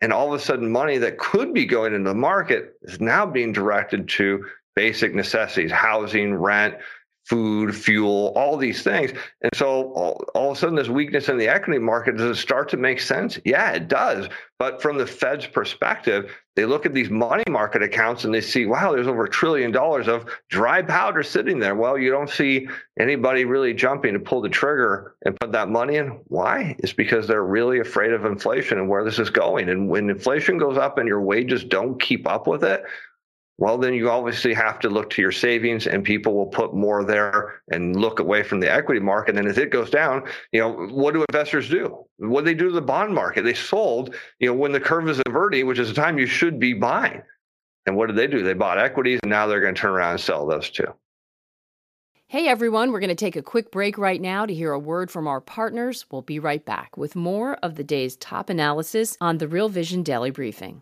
And 0.01 0.11
all 0.11 0.33
of 0.33 0.39
a 0.39 0.43
sudden, 0.43 0.71
money 0.71 0.97
that 0.97 1.19
could 1.19 1.53
be 1.53 1.65
going 1.65 1.93
into 1.93 2.09
the 2.09 2.15
market 2.15 2.73
is 2.81 2.99
now 2.99 3.25
being 3.25 3.53
directed 3.53 4.09
to 4.09 4.45
basic 4.75 5.13
necessities, 5.13 5.71
housing, 5.71 6.33
rent, 6.33 6.75
food, 7.31 7.73
fuel, 7.73 8.33
all 8.35 8.57
these 8.57 8.83
things. 8.83 9.13
And 9.41 9.55
so 9.55 9.93
all, 9.93 10.21
all, 10.35 10.51
of 10.51 10.57
a 10.57 10.59
sudden, 10.59 10.75
this 10.75 10.89
weakness 10.89 11.29
in 11.29 11.37
the 11.37 11.47
equity 11.47 11.79
market, 11.79 12.17
does 12.17 12.37
it 12.37 12.41
start 12.41 12.67
to 12.69 12.77
make 12.77 12.99
sense? 12.99 13.39
Yeah, 13.45 13.71
it 13.71 13.87
does. 13.87 14.27
But 14.59 14.81
from 14.81 14.97
the 14.97 15.07
Fed's 15.07 15.47
perspective, 15.47 16.35
they 16.57 16.65
look 16.65 16.85
at 16.85 16.93
these 16.93 17.09
money 17.09 17.45
market 17.47 17.83
accounts 17.83 18.25
and 18.25 18.33
they 18.33 18.41
see, 18.41 18.65
wow, 18.65 18.91
there's 18.91 19.07
over 19.07 19.23
a 19.23 19.29
trillion 19.29 19.71
dollars 19.71 20.09
of 20.09 20.25
dry 20.49 20.81
powder 20.81 21.23
sitting 21.23 21.57
there. 21.57 21.73
Well, 21.73 21.97
you 21.97 22.11
don't 22.11 22.29
see 22.29 22.67
anybody 22.99 23.45
really 23.45 23.73
jumping 23.73 24.11
to 24.11 24.19
pull 24.19 24.41
the 24.41 24.49
trigger 24.49 25.15
and 25.25 25.39
put 25.39 25.53
that 25.53 25.69
money 25.69 25.95
in. 25.95 26.19
Why? 26.27 26.75
It's 26.79 26.91
because 26.91 27.29
they're 27.29 27.45
really 27.45 27.79
afraid 27.79 28.11
of 28.11 28.25
inflation 28.25 28.77
and 28.77 28.89
where 28.89 29.05
this 29.05 29.19
is 29.19 29.29
going. 29.29 29.69
And 29.69 29.87
when 29.87 30.09
inflation 30.09 30.57
goes 30.57 30.77
up 30.77 30.97
and 30.97 31.07
your 31.07 31.21
wages 31.21 31.63
don't 31.63 31.97
keep 31.97 32.27
up 32.27 32.45
with 32.45 32.65
it, 32.65 32.83
well, 33.61 33.77
then 33.77 33.93
you 33.93 34.09
obviously 34.09 34.55
have 34.55 34.79
to 34.79 34.89
look 34.89 35.11
to 35.11 35.21
your 35.21 35.31
savings 35.31 35.85
and 35.85 36.03
people 36.03 36.33
will 36.33 36.47
put 36.47 36.73
more 36.73 37.03
there 37.03 37.61
and 37.71 37.95
look 37.95 38.17
away 38.17 38.41
from 38.41 38.59
the 38.59 38.71
equity 38.71 38.99
market. 38.99 39.37
And 39.37 39.47
as 39.47 39.59
it 39.59 39.69
goes 39.69 39.91
down, 39.91 40.23
you 40.51 40.59
know, 40.59 40.87
what 40.87 41.13
do 41.13 41.23
investors 41.29 41.69
do? 41.69 42.03
What 42.17 42.41
do 42.41 42.45
they 42.45 42.53
do 42.55 42.69
to 42.69 42.73
the 42.73 42.81
bond 42.81 43.13
market? 43.13 43.43
They 43.43 43.53
sold, 43.53 44.15
you 44.39 44.47
know, 44.47 44.55
when 44.55 44.71
the 44.71 44.79
curve 44.79 45.07
is 45.07 45.21
inverting, 45.27 45.67
which 45.67 45.77
is 45.77 45.89
the 45.89 45.93
time 45.93 46.17
you 46.17 46.25
should 46.25 46.59
be 46.59 46.73
buying. 46.73 47.21
And 47.85 47.95
what 47.95 48.07
did 48.07 48.15
they 48.15 48.25
do? 48.25 48.41
They 48.41 48.55
bought 48.55 48.79
equities 48.79 49.19
and 49.21 49.29
now 49.29 49.45
they're 49.45 49.61
going 49.61 49.75
to 49.75 49.79
turn 49.79 49.91
around 49.91 50.13
and 50.13 50.21
sell 50.21 50.47
those 50.47 50.71
too. 50.71 50.95
Hey 52.25 52.47
everyone, 52.47 52.91
we're 52.91 52.99
going 52.99 53.09
to 53.09 53.15
take 53.15 53.35
a 53.35 53.43
quick 53.43 53.69
break 53.69 53.95
right 53.99 54.19
now 54.19 54.47
to 54.47 54.53
hear 54.55 54.71
a 54.71 54.79
word 54.79 55.11
from 55.11 55.27
our 55.27 55.39
partners. 55.39 56.07
We'll 56.09 56.23
be 56.23 56.39
right 56.39 56.65
back 56.65 56.97
with 56.97 57.15
more 57.15 57.57
of 57.57 57.75
the 57.75 57.83
day's 57.83 58.15
top 58.15 58.49
analysis 58.49 59.17
on 59.21 59.37
the 59.37 59.47
Real 59.47 59.69
Vision 59.69 60.01
Daily 60.01 60.31
Briefing. 60.31 60.81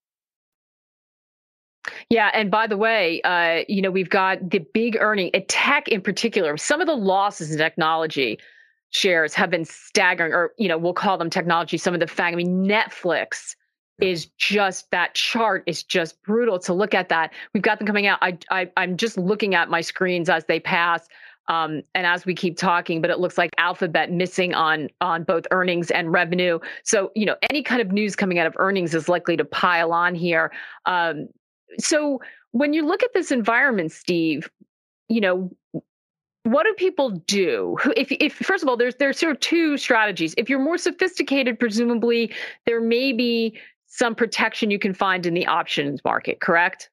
Yeah, 2.09 2.29
and 2.33 2.51
by 2.51 2.67
the 2.67 2.77
way, 2.77 3.21
uh, 3.23 3.63
you 3.67 3.81
know 3.81 3.91
we've 3.91 4.09
got 4.09 4.49
the 4.49 4.59
big 4.59 4.97
earning, 4.99 5.31
tech 5.47 5.87
in 5.87 6.01
particular. 6.01 6.57
Some 6.57 6.81
of 6.81 6.87
the 6.87 6.95
losses 6.95 7.51
in 7.51 7.57
technology 7.57 8.39
shares 8.91 9.33
have 9.33 9.49
been 9.49 9.65
staggering, 9.65 10.33
or 10.33 10.51
you 10.57 10.67
know 10.67 10.77
we'll 10.77 10.93
call 10.93 11.17
them 11.17 11.29
technology. 11.29 11.77
Some 11.77 11.93
of 11.93 11.99
the 11.99 12.07
fact, 12.07 12.33
I 12.33 12.35
mean, 12.35 12.65
Netflix 12.65 13.55
is 13.99 14.25
just 14.37 14.89
that 14.91 15.13
chart 15.13 15.63
is 15.67 15.83
just 15.83 16.21
brutal 16.23 16.59
to 16.59 16.73
look 16.73 16.93
at. 16.93 17.09
That 17.09 17.33
we've 17.53 17.63
got 17.63 17.79
them 17.79 17.87
coming 17.87 18.07
out. 18.07 18.19
I, 18.21 18.37
I 18.51 18.69
I'm 18.77 18.97
just 18.97 19.17
looking 19.17 19.55
at 19.55 19.69
my 19.69 19.81
screens 19.81 20.29
as 20.29 20.45
they 20.45 20.59
pass. 20.59 21.07
Um, 21.47 21.81
and 21.95 22.05
as 22.05 22.25
we 22.25 22.35
keep 22.35 22.55
talking, 22.55 23.01
but 23.01 23.09
it 23.09 23.19
looks 23.19 23.37
like 23.37 23.49
Alphabet 23.57 24.11
missing 24.11 24.53
on 24.53 24.89
on 25.01 25.23
both 25.23 25.47
earnings 25.51 25.89
and 25.89 26.11
revenue. 26.11 26.59
So 26.83 27.11
you 27.15 27.25
know 27.25 27.35
any 27.49 27.63
kind 27.63 27.81
of 27.81 27.91
news 27.91 28.15
coming 28.15 28.37
out 28.37 28.45
of 28.45 28.53
earnings 28.57 28.93
is 28.93 29.09
likely 29.09 29.35
to 29.37 29.45
pile 29.45 29.91
on 29.91 30.13
here. 30.13 30.51
Um, 30.85 31.27
so 31.79 32.21
when 32.51 32.73
you 32.73 32.85
look 32.85 33.03
at 33.03 33.13
this 33.13 33.31
environment, 33.31 33.91
Steve, 33.91 34.49
you 35.07 35.21
know, 35.21 35.51
what 36.43 36.63
do 36.63 36.73
people 36.73 37.11
do? 37.27 37.77
If, 37.95 38.11
if 38.11 38.33
first 38.33 38.63
of 38.63 38.69
all, 38.69 38.77
there's 38.77 38.95
there's 38.95 39.19
sort 39.19 39.33
of 39.33 39.39
two 39.39 39.77
strategies. 39.77 40.33
If 40.37 40.49
you're 40.49 40.59
more 40.59 40.77
sophisticated, 40.77 41.59
presumably 41.59 42.33
there 42.65 42.81
may 42.81 43.13
be 43.13 43.59
some 43.87 44.15
protection 44.15 44.71
you 44.71 44.79
can 44.79 44.93
find 44.93 45.25
in 45.25 45.33
the 45.33 45.45
options 45.45 46.03
market, 46.03 46.39
correct? 46.39 46.89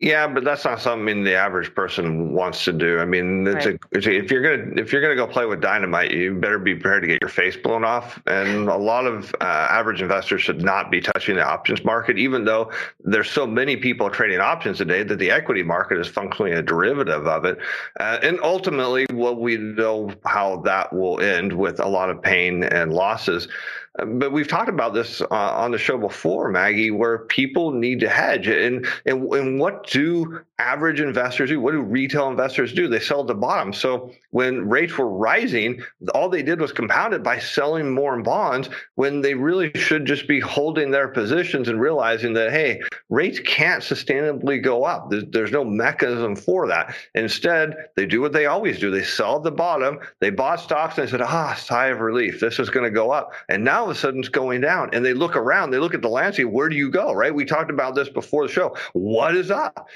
Yeah, 0.00 0.26
but 0.28 0.44
that's 0.44 0.64
not 0.64 0.80
something 0.80 1.24
the 1.24 1.34
average 1.34 1.74
person 1.74 2.32
wants 2.32 2.64
to 2.64 2.72
do. 2.72 2.98
I 3.00 3.04
mean, 3.04 3.46
it's 3.46 3.66
right. 3.66 3.78
a, 3.92 3.98
if 3.98 4.30
you're 4.30 4.40
gonna 4.40 4.80
if 4.80 4.94
you're 4.94 5.02
gonna 5.02 5.14
go 5.14 5.26
play 5.26 5.44
with 5.44 5.60
dynamite, 5.60 6.10
you 6.10 6.34
better 6.34 6.58
be 6.58 6.74
prepared 6.74 7.02
to 7.02 7.06
get 7.06 7.18
your 7.20 7.28
face 7.28 7.54
blown 7.54 7.84
off. 7.84 8.18
And 8.26 8.70
a 8.70 8.78
lot 8.78 9.04
of 9.04 9.34
uh, 9.42 9.44
average 9.44 10.00
investors 10.00 10.40
should 10.40 10.62
not 10.62 10.90
be 10.90 11.02
touching 11.02 11.36
the 11.36 11.46
options 11.46 11.84
market, 11.84 12.16
even 12.16 12.46
though 12.46 12.72
there's 13.04 13.30
so 13.30 13.46
many 13.46 13.76
people 13.76 14.08
trading 14.08 14.40
options 14.40 14.78
today 14.78 15.02
that 15.02 15.18
the 15.18 15.30
equity 15.30 15.62
market 15.62 15.98
is 15.98 16.08
functionally 16.08 16.52
a 16.52 16.62
derivative 16.62 17.26
of 17.26 17.44
it. 17.44 17.58
Uh, 17.98 18.18
and 18.22 18.40
ultimately, 18.42 19.06
well, 19.12 19.36
we 19.36 19.58
know 19.58 20.10
how 20.24 20.62
that 20.62 20.90
will 20.94 21.20
end 21.20 21.52
with 21.52 21.78
a 21.78 21.88
lot 21.88 22.08
of 22.08 22.22
pain 22.22 22.64
and 22.64 22.94
losses. 22.94 23.48
But 24.04 24.32
we've 24.32 24.48
talked 24.48 24.68
about 24.68 24.94
this 24.94 25.20
uh, 25.20 25.26
on 25.30 25.70
the 25.70 25.78
show 25.78 25.98
before, 25.98 26.50
Maggie, 26.50 26.90
where 26.90 27.18
people 27.18 27.72
need 27.72 28.00
to 28.00 28.08
hedge. 28.08 28.48
And, 28.48 28.86
and, 29.06 29.32
and 29.32 29.58
what 29.58 29.86
do 29.86 30.40
average 30.60 31.00
investors 31.00 31.48
do? 31.48 31.60
What 31.60 31.72
do 31.72 31.80
retail 31.80 32.28
investors 32.28 32.72
do? 32.72 32.86
They 32.86 33.00
sell 33.00 33.22
at 33.22 33.26
the 33.26 33.34
bottom. 33.34 33.72
So 33.72 34.12
when 34.30 34.68
rates 34.68 34.96
were 34.96 35.08
rising, 35.08 35.82
all 36.14 36.28
they 36.28 36.42
did 36.42 36.60
was 36.60 36.70
compound 36.70 37.14
it 37.14 37.22
by 37.22 37.38
selling 37.38 37.90
more 37.90 38.20
bonds 38.22 38.68
when 38.96 39.22
they 39.22 39.34
really 39.34 39.72
should 39.74 40.04
just 40.04 40.28
be 40.28 40.38
holding 40.38 40.90
their 40.90 41.08
positions 41.08 41.68
and 41.68 41.80
realizing 41.80 42.34
that, 42.34 42.50
hey, 42.50 42.82
rates 43.08 43.40
can't 43.40 43.82
sustainably 43.82 44.62
go 44.62 44.84
up. 44.84 45.10
There's, 45.10 45.24
there's 45.30 45.52
no 45.52 45.64
mechanism 45.64 46.36
for 46.36 46.66
that. 46.68 46.94
Instead, 47.14 47.76
they 47.96 48.04
do 48.04 48.20
what 48.20 48.32
they 48.32 48.46
always 48.46 48.78
do. 48.78 48.90
They 48.90 49.02
sell 49.02 49.36
at 49.36 49.42
the 49.42 49.50
bottom. 49.50 49.98
They 50.20 50.30
bought 50.30 50.60
stocks 50.60 50.98
and 50.98 51.06
they 51.06 51.10
said, 51.10 51.22
ah, 51.22 51.54
sigh 51.54 51.86
of 51.86 52.00
relief. 52.00 52.38
This 52.38 52.58
is 52.58 52.68
going 52.68 52.84
to 52.84 52.90
go 52.90 53.10
up. 53.10 53.32
And 53.48 53.64
now 53.64 53.80
all 53.80 53.90
of 53.90 53.96
a 53.96 53.98
sudden 53.98 54.20
it's 54.20 54.28
going 54.28 54.60
down. 54.60 54.90
And 54.92 55.04
they 55.04 55.14
look 55.14 55.36
around, 55.36 55.70
they 55.70 55.78
look 55.78 55.94
at 55.94 56.02
the 56.02 56.08
landscape. 56.08 56.48
Where 56.48 56.68
do 56.68 56.76
you 56.76 56.90
go? 56.90 57.14
Right? 57.14 57.34
We 57.34 57.46
talked 57.46 57.70
about 57.70 57.94
this 57.94 58.10
before 58.10 58.46
the 58.46 58.52
show. 58.52 58.76
What 58.92 59.34
is 59.34 59.50
up? 59.50 59.88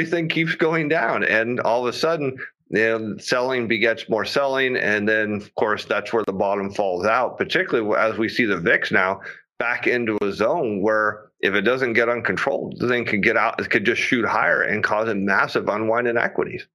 Everything 0.00 0.28
keeps 0.30 0.54
going 0.54 0.88
down. 0.88 1.24
And 1.24 1.60
all 1.60 1.86
of 1.86 1.94
a 1.94 1.96
sudden, 1.96 2.38
you 2.70 2.78
know, 2.78 3.18
selling 3.18 3.68
begets 3.68 4.08
more 4.08 4.24
selling. 4.24 4.74
And 4.76 5.06
then, 5.06 5.34
of 5.34 5.54
course, 5.56 5.84
that's 5.84 6.10
where 6.10 6.24
the 6.24 6.32
bottom 6.32 6.72
falls 6.72 7.04
out, 7.04 7.36
particularly 7.36 7.94
as 7.98 8.16
we 8.16 8.26
see 8.30 8.46
the 8.46 8.56
VIX 8.56 8.92
now 8.92 9.20
back 9.58 9.86
into 9.86 10.16
a 10.22 10.32
zone 10.32 10.80
where 10.80 11.26
if 11.40 11.52
it 11.52 11.62
doesn't 11.62 11.92
get 11.92 12.08
uncontrolled, 12.08 12.78
the 12.78 12.88
thing 12.88 13.04
could 13.04 13.22
get 13.22 13.36
out, 13.36 13.60
it 13.60 13.68
could 13.68 13.84
just 13.84 14.00
shoot 14.00 14.24
higher 14.24 14.62
and 14.62 14.82
cause 14.82 15.06
a 15.06 15.14
massive 15.14 15.68
unwind 15.68 16.08
in 16.08 16.16
equities. 16.16 16.66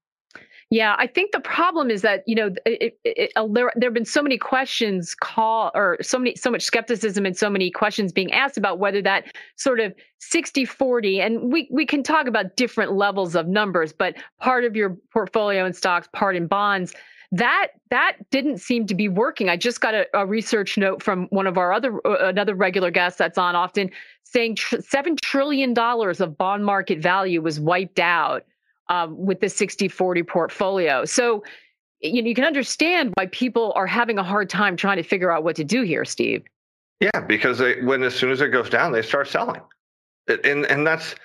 Yeah, 0.72 0.96
I 0.98 1.06
think 1.06 1.32
the 1.32 1.40
problem 1.40 1.92
is 1.92 2.02
that 2.02 2.24
you 2.26 2.34
know 2.34 2.48
it, 2.66 2.98
it, 3.04 3.32
it, 3.36 3.54
there 3.54 3.72
there 3.76 3.88
have 3.88 3.94
been 3.94 4.04
so 4.04 4.24
many 4.24 4.38
questions 4.38 5.14
call 5.14 5.70
or 5.76 5.98
so 6.02 6.18
many 6.18 6.36
so 6.36 6.50
much 6.50 6.64
skepticism 6.64 7.26
and 7.26 7.38
so 7.38 7.52
many 7.52 7.70
questions 7.70 8.12
being 8.12 8.32
asked 8.32 8.58
about 8.58 8.80
whether 8.80 9.02
that 9.04 9.36
sort 9.58 9.80
of 9.80 9.94
60-40 10.34 11.20
and 11.20 11.54
we 11.54 11.70
we 11.72 11.86
can 11.86 12.02
talk 12.02 12.26
about 12.26 12.56
different 12.56 12.94
levels 12.94 13.36
of 13.36 13.48
numbers, 13.48 13.94
but 13.94 14.16
part 14.40 14.64
of 14.66 14.76
your 14.76 14.98
portfolio 15.14 15.66
in 15.66 15.74
stocks, 15.74 16.10
part 16.14 16.36
in 16.36 16.48
bonds. 16.48 16.94
That 17.32 17.68
that 17.92 18.18
didn't 18.32 18.58
seem 18.58 18.88
to 18.88 18.96
be 18.96 19.08
working. 19.08 19.50
I 19.50 19.58
just 19.58 19.82
got 19.82 19.94
a, 19.94 20.08
a 20.14 20.26
research 20.26 20.78
note 20.78 21.04
from 21.04 21.28
one 21.30 21.46
of 21.46 21.60
our 21.60 21.74
other 21.74 21.96
uh, 22.08 22.28
another 22.28 22.56
regular 22.56 22.90
guest 22.90 23.20
that's 23.20 23.38
on 23.38 23.56
often 23.56 23.92
saying 24.24 24.56
tr- 24.56 24.82
seven 24.82 25.16
trillion 25.18 25.76
dollars 25.76 26.22
of 26.22 26.38
bond 26.40 26.66
market 26.66 27.00
value 27.00 27.42
was 27.42 27.60
wiped 27.60 28.00
out 28.00 28.46
um, 28.90 29.18
with 29.18 29.40
the 29.40 29.50
60 29.50 29.88
40 29.88 30.24
portfolio. 30.24 31.06
So, 31.06 31.44
you 32.02 32.22
know, 32.22 32.28
you 32.28 32.36
can 32.36 32.44
understand 32.44 33.14
why 33.16 33.28
people 33.28 33.74
are 33.76 33.88
having 33.88 34.18
a 34.18 34.24
hard 34.24 34.50
time 34.50 34.76
trying 34.76 34.98
to 34.98 35.04
figure 35.04 35.32
out 35.32 35.44
what 35.44 35.56
to 35.56 35.64
do 35.64 35.82
here, 35.82 36.06
Steve. 36.06 36.44
Yeah, 37.00 37.22
because 37.22 37.58
they, 37.58 37.82
when 37.82 38.04
as 38.04 38.16
soon 38.16 38.32
as 38.32 38.42
it 38.42 38.50
goes 38.50 38.70
down, 38.70 38.92
they 38.92 39.02
start 39.02 39.28
selling, 39.28 39.62
and 40.28 40.66
and 40.66 40.88
that's 40.88 41.16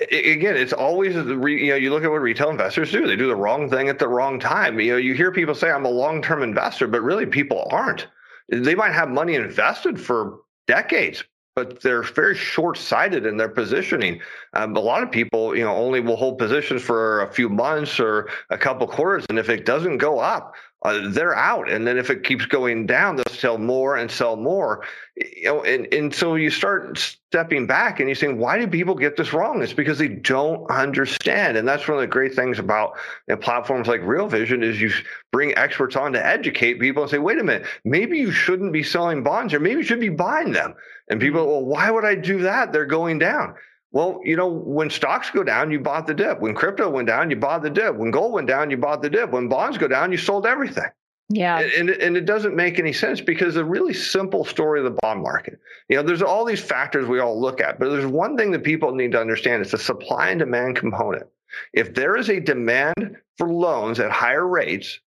again, 0.00 0.56
it's 0.56 0.72
always 0.72 1.14
you 1.14 1.24
know 1.24 1.76
you 1.76 1.90
look 1.90 2.04
at 2.04 2.10
what 2.10 2.22
retail 2.22 2.50
investors 2.50 2.90
do. 2.90 3.06
They 3.06 3.16
do 3.16 3.28
the 3.28 3.36
wrong 3.36 3.68
thing 3.68 3.88
at 3.88 3.98
the 3.98 4.08
wrong 4.08 4.38
time. 4.38 4.78
You 4.80 4.92
know, 4.92 4.96
you 4.98 5.14
hear 5.14 5.32
people 5.32 5.54
say 5.54 5.70
I'm 5.70 5.84
a 5.84 5.90
long 5.90 6.22
term 6.22 6.42
investor, 6.42 6.86
but 6.86 7.02
really 7.02 7.26
people 7.26 7.68
aren't. 7.70 8.06
They 8.48 8.74
might 8.74 8.92
have 8.92 9.10
money 9.10 9.34
invested 9.34 10.00
for 10.00 10.40
decades, 10.66 11.24
but 11.58 11.80
they're 11.80 12.04
very 12.04 12.36
short-sighted 12.36 13.26
in 13.26 13.36
their 13.36 13.48
positioning. 13.48 14.20
Um, 14.54 14.76
a 14.76 14.80
lot 14.80 15.02
of 15.02 15.10
people, 15.10 15.56
you 15.56 15.64
know, 15.64 15.74
only 15.74 15.98
will 15.98 16.14
hold 16.14 16.38
positions 16.38 16.82
for 16.82 17.22
a 17.22 17.32
few 17.32 17.48
months 17.48 17.98
or 17.98 18.28
a 18.50 18.56
couple 18.56 18.86
quarters, 18.86 19.26
and 19.28 19.40
if 19.40 19.48
it 19.48 19.66
doesn't 19.66 19.98
go 19.98 20.20
up, 20.20 20.54
uh, 20.82 21.08
they're 21.08 21.34
out. 21.34 21.68
And 21.68 21.86
then 21.86 21.98
if 21.98 22.08
it 22.08 22.22
keeps 22.22 22.46
going 22.46 22.86
down, 22.86 23.16
they'll 23.16 23.34
sell 23.34 23.58
more 23.58 23.96
and 23.96 24.08
sell 24.10 24.36
more. 24.36 24.84
You 25.16 25.44
know, 25.44 25.64
and, 25.64 25.92
and 25.92 26.14
so 26.14 26.36
you 26.36 26.50
start 26.50 26.98
stepping 26.98 27.66
back 27.66 27.98
and 27.98 28.08
you're 28.08 28.14
saying, 28.14 28.38
why 28.38 28.58
do 28.58 28.68
people 28.68 28.94
get 28.94 29.16
this 29.16 29.32
wrong? 29.32 29.60
It's 29.60 29.72
because 29.72 29.98
they 29.98 30.06
don't 30.06 30.70
understand. 30.70 31.56
And 31.56 31.66
that's 31.66 31.88
one 31.88 31.96
of 31.96 32.00
the 32.00 32.06
great 32.06 32.34
things 32.34 32.60
about 32.60 32.92
you 33.26 33.34
know, 33.34 33.40
platforms 33.40 33.88
like 33.88 34.02
Real 34.02 34.28
Vision 34.28 34.62
is 34.62 34.80
you 34.80 34.92
bring 35.32 35.56
experts 35.58 35.96
on 35.96 36.12
to 36.12 36.24
educate 36.24 36.80
people 36.80 37.02
and 37.02 37.10
say, 37.10 37.18
wait 37.18 37.40
a 37.40 37.44
minute, 37.44 37.66
maybe 37.84 38.18
you 38.18 38.30
shouldn't 38.30 38.72
be 38.72 38.84
selling 38.84 39.24
bonds 39.24 39.52
or 39.52 39.58
maybe 39.58 39.80
you 39.80 39.86
should 39.86 40.00
be 40.00 40.08
buying 40.08 40.52
them. 40.52 40.74
And 41.10 41.20
people, 41.20 41.44
well, 41.44 41.64
why 41.64 41.90
would 41.90 42.04
I 42.04 42.14
do 42.14 42.42
that? 42.42 42.72
They're 42.72 42.86
going 42.86 43.18
down. 43.18 43.54
Well, 43.90 44.20
you 44.22 44.36
know, 44.36 44.48
when 44.48 44.90
stocks 44.90 45.30
go 45.30 45.42
down, 45.42 45.70
you 45.70 45.80
bought 45.80 46.06
the 46.06 46.14
dip. 46.14 46.40
When 46.40 46.54
crypto 46.54 46.90
went 46.90 47.08
down, 47.08 47.30
you 47.30 47.36
bought 47.36 47.62
the 47.62 47.70
dip. 47.70 47.96
When 47.96 48.10
gold 48.10 48.32
went 48.32 48.46
down, 48.46 48.70
you 48.70 48.76
bought 48.76 49.00
the 49.00 49.08
dip. 49.08 49.30
When 49.30 49.48
bonds 49.48 49.78
go 49.78 49.88
down, 49.88 50.12
you 50.12 50.18
sold 50.18 50.46
everything. 50.46 50.90
Yeah. 51.30 51.60
And, 51.60 51.90
and, 51.90 52.16
it 52.16 52.24
doesn't 52.24 52.56
make 52.56 52.78
any 52.78 52.92
sense 52.92 53.20
because 53.20 53.54
the 53.54 53.64
really 53.64 53.92
simple 53.92 54.46
story 54.46 54.80
of 54.80 54.84
the 54.84 54.98
bond 55.02 55.22
market, 55.22 55.58
you 55.88 55.96
know, 55.96 56.02
there's 56.02 56.22
all 56.22 56.44
these 56.44 56.60
factors 56.60 57.06
we 57.06 57.20
all 57.20 57.38
look 57.38 57.60
at, 57.60 57.78
but 57.78 57.90
there's 57.90 58.06
one 58.06 58.36
thing 58.36 58.50
that 58.52 58.64
people 58.64 58.94
need 58.94 59.12
to 59.12 59.20
understand 59.20 59.60
it's 59.60 59.72
the 59.72 59.78
supply 59.78 60.30
and 60.30 60.38
demand 60.38 60.76
component. 60.76 61.26
If 61.74 61.94
there 61.94 62.16
is 62.16 62.30
a 62.30 62.40
demand 62.40 63.18
for 63.36 63.52
loans 63.52 64.00
at 64.00 64.10
higher 64.10 64.46
rates, 64.46 65.00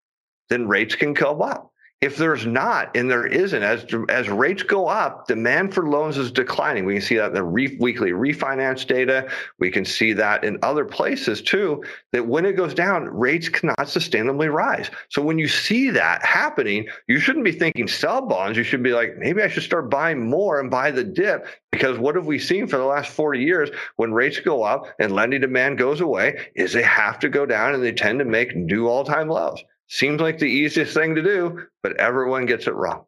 then 0.49 0.67
rates 0.67 0.93
can 0.93 1.13
go 1.13 1.41
up. 1.41 1.70
If 2.01 2.17
there's 2.17 2.47
not, 2.47 2.97
and 2.97 3.11
there 3.11 3.27
isn't, 3.27 3.61
as 3.61 3.85
as 4.09 4.27
rates 4.27 4.63
go 4.63 4.87
up, 4.87 5.27
demand 5.27 5.71
for 5.71 5.87
loans 5.87 6.17
is 6.17 6.31
declining. 6.31 6.83
We 6.83 6.95
can 6.95 7.03
see 7.03 7.17
that 7.17 7.27
in 7.27 7.33
the 7.35 7.43
re- 7.43 7.77
weekly 7.79 8.09
refinance 8.09 8.87
data. 8.87 9.29
We 9.59 9.69
can 9.69 9.85
see 9.85 10.11
that 10.13 10.43
in 10.43 10.57
other 10.63 10.83
places 10.83 11.43
too. 11.43 11.83
That 12.11 12.25
when 12.25 12.47
it 12.47 12.53
goes 12.53 12.73
down, 12.73 13.05
rates 13.05 13.49
cannot 13.49 13.77
sustainably 13.77 14.51
rise. 14.51 14.89
So 15.09 15.21
when 15.21 15.37
you 15.37 15.47
see 15.47 15.91
that 15.91 16.25
happening, 16.25 16.87
you 17.05 17.19
shouldn't 17.19 17.45
be 17.45 17.51
thinking 17.51 17.87
sell 17.87 18.25
bonds. 18.25 18.57
You 18.57 18.63
should 18.63 18.81
be 18.81 18.93
like, 18.93 19.17
maybe 19.19 19.43
I 19.43 19.47
should 19.47 19.61
start 19.61 19.91
buying 19.91 20.27
more 20.27 20.59
and 20.59 20.71
buy 20.71 20.89
the 20.89 21.03
dip. 21.03 21.45
Because 21.71 21.99
what 21.99 22.15
have 22.15 22.25
we 22.25 22.39
seen 22.39 22.65
for 22.65 22.77
the 22.77 22.83
last 22.83 23.11
40 23.11 23.39
years 23.39 23.69
when 23.97 24.11
rates 24.11 24.39
go 24.39 24.63
up 24.63 24.87
and 24.97 25.13
lending 25.13 25.41
demand 25.41 25.77
goes 25.77 26.01
away? 26.01 26.47
Is 26.55 26.73
they 26.73 26.81
have 26.81 27.19
to 27.19 27.29
go 27.29 27.45
down 27.45 27.75
and 27.75 27.83
they 27.83 27.91
tend 27.91 28.17
to 28.17 28.25
make 28.25 28.55
new 28.55 28.87
all-time 28.87 29.29
lows. 29.29 29.63
Seems 29.91 30.21
like 30.21 30.39
the 30.39 30.45
easiest 30.45 30.93
thing 30.93 31.15
to 31.15 31.21
do, 31.21 31.67
but 31.83 31.97
everyone 31.97 32.45
gets 32.45 32.65
it 32.65 32.73
wrong. 32.75 33.03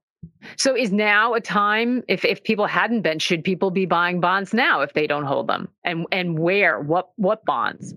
So 0.58 0.76
is 0.76 0.92
now 0.92 1.34
a 1.34 1.40
time 1.40 2.04
if 2.10 2.26
if 2.26 2.44
people 2.44 2.68
hadn't 2.68 3.04
been 3.04 3.20
should 3.20 3.42
people 3.42 3.72
be 3.72 3.86
buying 3.86 4.20
bonds 4.20 4.54
now 4.54 4.82
if 4.82 4.92
they 4.92 5.08
don't 5.08 5.24
hold 5.24 5.48
them? 5.48 5.70
And 5.86 6.06
and 6.12 6.38
where? 6.38 6.82
What 6.82 7.12
what 7.16 7.46
bonds? 7.46 7.94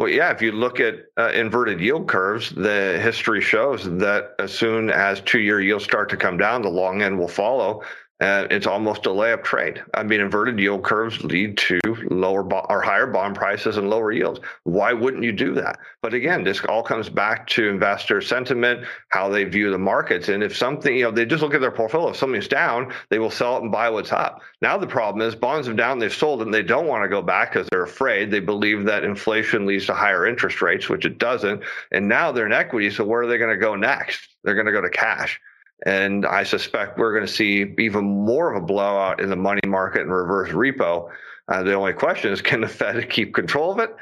Well, 0.00 0.08
yeah, 0.08 0.32
if 0.32 0.42
you 0.42 0.50
look 0.50 0.80
at 0.80 0.96
uh, 1.16 1.30
inverted 1.34 1.80
yield 1.80 2.08
curves, 2.08 2.50
the 2.50 2.98
history 3.00 3.40
shows 3.40 3.84
that 3.98 4.34
as 4.40 4.52
soon 4.52 4.90
as 4.90 5.20
two 5.20 5.38
year 5.38 5.60
yields 5.60 5.84
start 5.84 6.08
to 6.10 6.16
come 6.16 6.36
down, 6.36 6.62
the 6.62 6.68
long 6.68 7.02
end 7.02 7.20
will 7.20 7.28
follow 7.28 7.84
and 8.20 8.50
it's 8.50 8.66
almost 8.66 9.04
a 9.04 9.10
layup 9.10 9.44
trade. 9.44 9.82
I 9.92 10.02
mean, 10.02 10.20
inverted 10.20 10.58
yield 10.58 10.82
curves 10.82 11.22
lead 11.22 11.58
to 11.58 11.78
lower 12.10 12.42
bo- 12.42 12.64
or 12.70 12.80
higher 12.80 13.06
bond 13.06 13.36
prices 13.36 13.76
and 13.76 13.90
lower 13.90 14.10
yields. 14.10 14.40
Why 14.64 14.94
wouldn't 14.94 15.22
you 15.22 15.32
do 15.32 15.52
that? 15.54 15.78
But 16.00 16.14
again, 16.14 16.42
this 16.42 16.64
all 16.64 16.82
comes 16.82 17.10
back 17.10 17.46
to 17.48 17.68
investor 17.68 18.22
sentiment, 18.22 18.86
how 19.08 19.28
they 19.28 19.44
view 19.44 19.70
the 19.70 19.78
markets. 19.78 20.30
And 20.30 20.42
if 20.42 20.56
something, 20.56 20.96
you 20.96 21.04
know, 21.04 21.10
they 21.10 21.26
just 21.26 21.42
look 21.42 21.52
at 21.52 21.60
their 21.60 21.70
portfolio. 21.70 22.08
If 22.08 22.16
something's 22.16 22.48
down, 22.48 22.92
they 23.10 23.18
will 23.18 23.30
sell 23.30 23.58
it 23.58 23.62
and 23.62 23.72
buy 23.72 23.90
what's 23.90 24.12
up. 24.12 24.40
Now 24.62 24.78
the 24.78 24.86
problem 24.86 25.26
is 25.26 25.34
bonds 25.34 25.66
have 25.66 25.76
down, 25.76 25.98
they've 25.98 26.12
sold 26.12 26.40
and 26.40 26.54
they 26.54 26.62
don't 26.62 26.86
want 26.86 27.04
to 27.04 27.08
go 27.08 27.20
back 27.20 27.52
because 27.52 27.68
they're 27.68 27.82
afraid. 27.82 28.30
They 28.30 28.40
believe 28.40 28.84
that 28.86 29.04
inflation 29.04 29.66
leads 29.66 29.86
to 29.86 29.94
higher 29.94 30.26
interest 30.26 30.62
rates, 30.62 30.88
which 30.88 31.04
it 31.04 31.18
doesn't. 31.18 31.62
And 31.92 32.08
now 32.08 32.32
they're 32.32 32.46
in 32.46 32.52
equity. 32.52 32.90
So 32.90 33.04
where 33.04 33.22
are 33.22 33.26
they 33.26 33.36
going 33.36 33.54
to 33.54 33.60
go 33.60 33.74
next? 33.74 34.36
They're 34.42 34.54
going 34.54 34.66
to 34.66 34.72
go 34.72 34.80
to 34.80 34.88
cash. 34.88 35.38
And 35.84 36.24
I 36.24 36.42
suspect 36.42 36.98
we're 36.98 37.12
going 37.12 37.26
to 37.26 37.32
see 37.32 37.74
even 37.78 38.04
more 38.04 38.52
of 38.52 38.62
a 38.62 38.66
blowout 38.66 39.20
in 39.20 39.28
the 39.28 39.36
money 39.36 39.60
market 39.66 40.02
and 40.02 40.12
reverse 40.12 40.50
repo. 40.50 41.10
Uh, 41.48 41.62
the 41.62 41.74
only 41.74 41.92
question 41.92 42.32
is, 42.32 42.40
can 42.42 42.60
the 42.60 42.68
Fed 42.68 43.08
keep 43.10 43.34
control 43.34 43.72
of 43.72 43.78
it? 43.78 43.94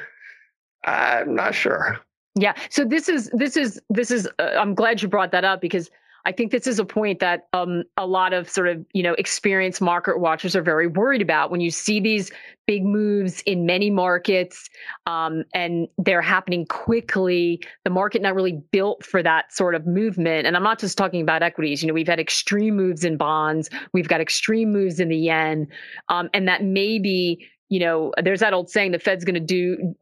I'm 0.84 1.34
not 1.34 1.54
sure. 1.54 1.98
Yeah. 2.36 2.54
So 2.68 2.84
this 2.84 3.08
is 3.08 3.30
this 3.32 3.56
is 3.56 3.80
this 3.90 4.10
is. 4.10 4.28
Uh, 4.38 4.50
I'm 4.58 4.74
glad 4.74 5.00
you 5.02 5.08
brought 5.08 5.30
that 5.32 5.44
up 5.44 5.60
because 5.60 5.90
I 6.26 6.32
think 6.32 6.52
this 6.52 6.66
is 6.66 6.78
a 6.78 6.84
point 6.84 7.20
that 7.20 7.48
um, 7.52 7.84
a 7.96 8.06
lot 8.06 8.32
of 8.32 8.48
sort 8.48 8.68
of 8.68 8.84
you 8.92 9.02
know 9.02 9.14
experienced 9.14 9.80
market 9.80 10.18
watchers 10.18 10.56
are 10.56 10.62
very 10.62 10.86
worried 10.86 11.22
about 11.22 11.50
when 11.50 11.60
you 11.60 11.70
see 11.70 12.00
these 12.00 12.30
big 12.66 12.84
moves 12.84 13.42
in 13.42 13.66
many 13.66 13.90
markets 13.90 14.70
um, 15.06 15.44
and 15.52 15.86
they're 15.98 16.22
happening 16.22 16.64
quickly. 16.66 17.62
The 17.84 17.90
market 17.90 18.22
not 18.22 18.34
really 18.34 18.62
built 18.70 19.04
for 19.04 19.22
that 19.22 19.52
sort 19.52 19.74
of 19.74 19.86
movement. 19.86 20.46
And 20.46 20.56
I'm 20.56 20.62
not 20.62 20.78
just 20.78 20.96
talking 20.96 21.20
about 21.20 21.42
equities. 21.42 21.82
You 21.82 21.88
know, 21.88 21.94
we've 21.94 22.08
had 22.08 22.20
extreme 22.20 22.74
moves 22.74 23.04
in 23.04 23.18
bonds. 23.18 23.68
We've 23.92 24.08
got 24.08 24.22
extreme 24.22 24.72
moves 24.72 25.00
in 25.00 25.08
the 25.08 25.16
yen, 25.16 25.66
um, 26.08 26.30
and 26.32 26.48
that 26.48 26.64
maybe 26.64 27.46
you 27.70 27.80
know, 27.80 28.12
there's 28.22 28.40
that 28.40 28.52
old 28.52 28.70
saying 28.70 28.92
the 28.92 28.98
Fed's 28.98 29.24
going 29.24 29.34
to 29.34 29.40
do 29.40 29.94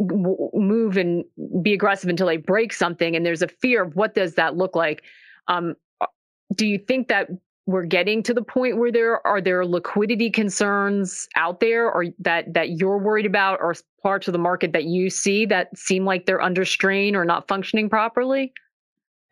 move 0.53 0.97
and 0.97 1.25
be 1.63 1.73
aggressive 1.73 2.11
until 2.11 2.27
they 2.27 2.37
break 2.37 2.73
something, 2.73 3.17
and 3.17 3.25
there's 3.25 3.41
a 3.41 3.49
fear 3.49 3.83
of 3.83 3.97
what 3.97 4.15
does 4.15 4.35
that 4.35 4.57
look 4.57 4.77
like. 4.77 5.03
Um, 5.49 5.75
do 6.55 6.67
you 6.67 6.79
think 6.79 7.09
that 7.09 7.29
we're 7.67 7.85
getting 7.85 8.23
to 8.25 8.35
the 8.35 8.43
point 8.43 8.77
where 8.77 8.91
there 8.91 9.25
are 9.27 9.41
there 9.41 9.65
liquidity 9.65 10.31
concerns 10.31 11.29
out 11.37 11.61
there 11.61 11.91
or 11.91 12.07
that 12.19 12.53
that 12.55 12.71
you're 12.71 12.99
worried 12.99 13.27
about 13.27 13.61
or 13.61 13.75
parts 14.03 14.27
of 14.27 14.33
the 14.33 14.39
market 14.39 14.73
that 14.73 14.85
you 14.85 15.09
see 15.09 15.47
that 15.47 15.77
seem 15.77 16.05
like 16.05 16.27
they're 16.27 16.43
under 16.43 16.65
strain 16.65 17.15
or 17.15 17.25
not 17.25 17.47
functioning 17.47 17.89
properly? 17.89 18.53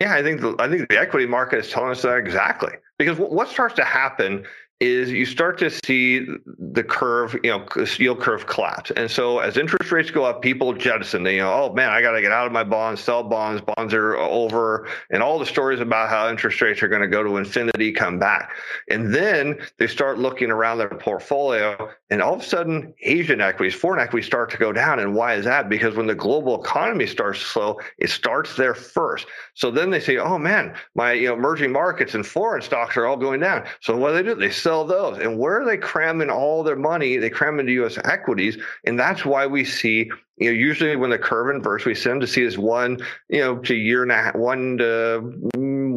Yeah 0.00 0.14
i 0.14 0.22
think 0.22 0.40
the, 0.40 0.54
i 0.58 0.68
think 0.68 0.88
the 0.88 0.98
equity 0.98 1.26
market 1.26 1.58
is 1.58 1.70
telling 1.70 1.90
us 1.90 2.02
that 2.02 2.16
exactly 2.16 2.72
because 2.98 3.18
what 3.18 3.48
starts 3.48 3.74
to 3.74 3.84
happen 3.84 4.44
is 4.80 5.12
you 5.12 5.26
start 5.26 5.58
to 5.58 5.70
see 5.84 6.26
the 6.58 6.82
curve, 6.82 7.36
you 7.44 7.50
know, 7.50 7.66
yield 7.98 8.18
curve 8.18 8.46
collapse. 8.46 8.90
And 8.92 9.10
so 9.10 9.38
as 9.40 9.58
interest 9.58 9.92
rates 9.92 10.10
go 10.10 10.24
up, 10.24 10.40
people 10.40 10.72
jettison. 10.72 11.22
They, 11.22 11.34
you 11.34 11.42
know, 11.42 11.52
oh 11.52 11.74
man, 11.74 11.90
I 11.90 12.00
got 12.00 12.12
to 12.12 12.22
get 12.22 12.32
out 12.32 12.46
of 12.46 12.52
my 12.52 12.64
bonds, 12.64 13.02
sell 13.02 13.22
bonds, 13.22 13.60
bonds 13.60 13.92
are 13.92 14.16
over, 14.16 14.88
and 15.10 15.22
all 15.22 15.38
the 15.38 15.44
stories 15.44 15.80
about 15.80 16.08
how 16.08 16.30
interest 16.30 16.62
rates 16.62 16.82
are 16.82 16.88
going 16.88 17.02
to 17.02 17.08
go 17.08 17.22
to 17.22 17.36
infinity 17.36 17.92
come 17.92 18.18
back. 18.18 18.52
And 18.88 19.14
then 19.14 19.58
they 19.76 19.86
start 19.86 20.18
looking 20.18 20.50
around 20.50 20.78
their 20.78 20.88
portfolio, 20.88 21.90
and 22.08 22.22
all 22.22 22.34
of 22.34 22.40
a 22.40 22.44
sudden, 22.44 22.94
Asian 23.02 23.42
equities, 23.42 23.74
foreign 23.74 24.00
equities 24.00 24.26
start 24.26 24.50
to 24.52 24.56
go 24.56 24.72
down. 24.72 24.98
And 24.98 25.14
why 25.14 25.34
is 25.34 25.44
that? 25.44 25.68
Because 25.68 25.94
when 25.94 26.06
the 26.06 26.14
global 26.14 26.58
economy 26.58 27.06
starts 27.06 27.40
slow, 27.40 27.78
it 27.98 28.08
starts 28.08 28.56
there 28.56 28.74
first. 28.74 29.26
So 29.52 29.70
then 29.70 29.90
they 29.90 30.00
say, 30.00 30.16
oh 30.16 30.38
man, 30.38 30.74
my 30.94 31.12
you 31.12 31.28
know 31.28 31.34
emerging 31.34 31.70
markets 31.70 32.14
and 32.14 32.26
foreign 32.26 32.62
stocks 32.62 32.96
are 32.96 33.06
all 33.06 33.18
going 33.18 33.40
down. 33.40 33.66
So 33.80 33.94
what 33.94 34.10
do 34.10 34.14
they 34.14 34.22
do? 34.22 34.34
They 34.34 34.50
sell 34.50 34.69
sell 34.70 34.84
those. 34.84 35.18
And 35.18 35.38
where 35.38 35.60
are 35.60 35.64
they 35.64 35.76
cramming 35.76 36.30
all 36.30 36.62
their 36.62 36.76
money? 36.76 37.16
They 37.16 37.30
cram 37.30 37.58
into 37.58 37.72
U.S. 37.72 37.98
equities, 38.04 38.56
and 38.84 38.98
that's 38.98 39.24
why 39.24 39.46
we 39.46 39.64
see 39.64 40.10
you 40.36 40.46
know, 40.46 40.52
usually 40.52 40.96
when 40.96 41.10
the 41.10 41.18
curve 41.18 41.54
inverts, 41.54 41.84
we 41.84 41.94
tend 41.94 42.20
to 42.22 42.26
see 42.26 42.42
is 42.42 42.56
one, 42.56 42.98
you 43.28 43.40
know, 43.40 43.58
to 43.58 43.74
year 43.74 44.02
and 44.02 44.10
a 44.10 44.14
half, 44.14 44.34
one 44.34 44.78
to 44.78 45.20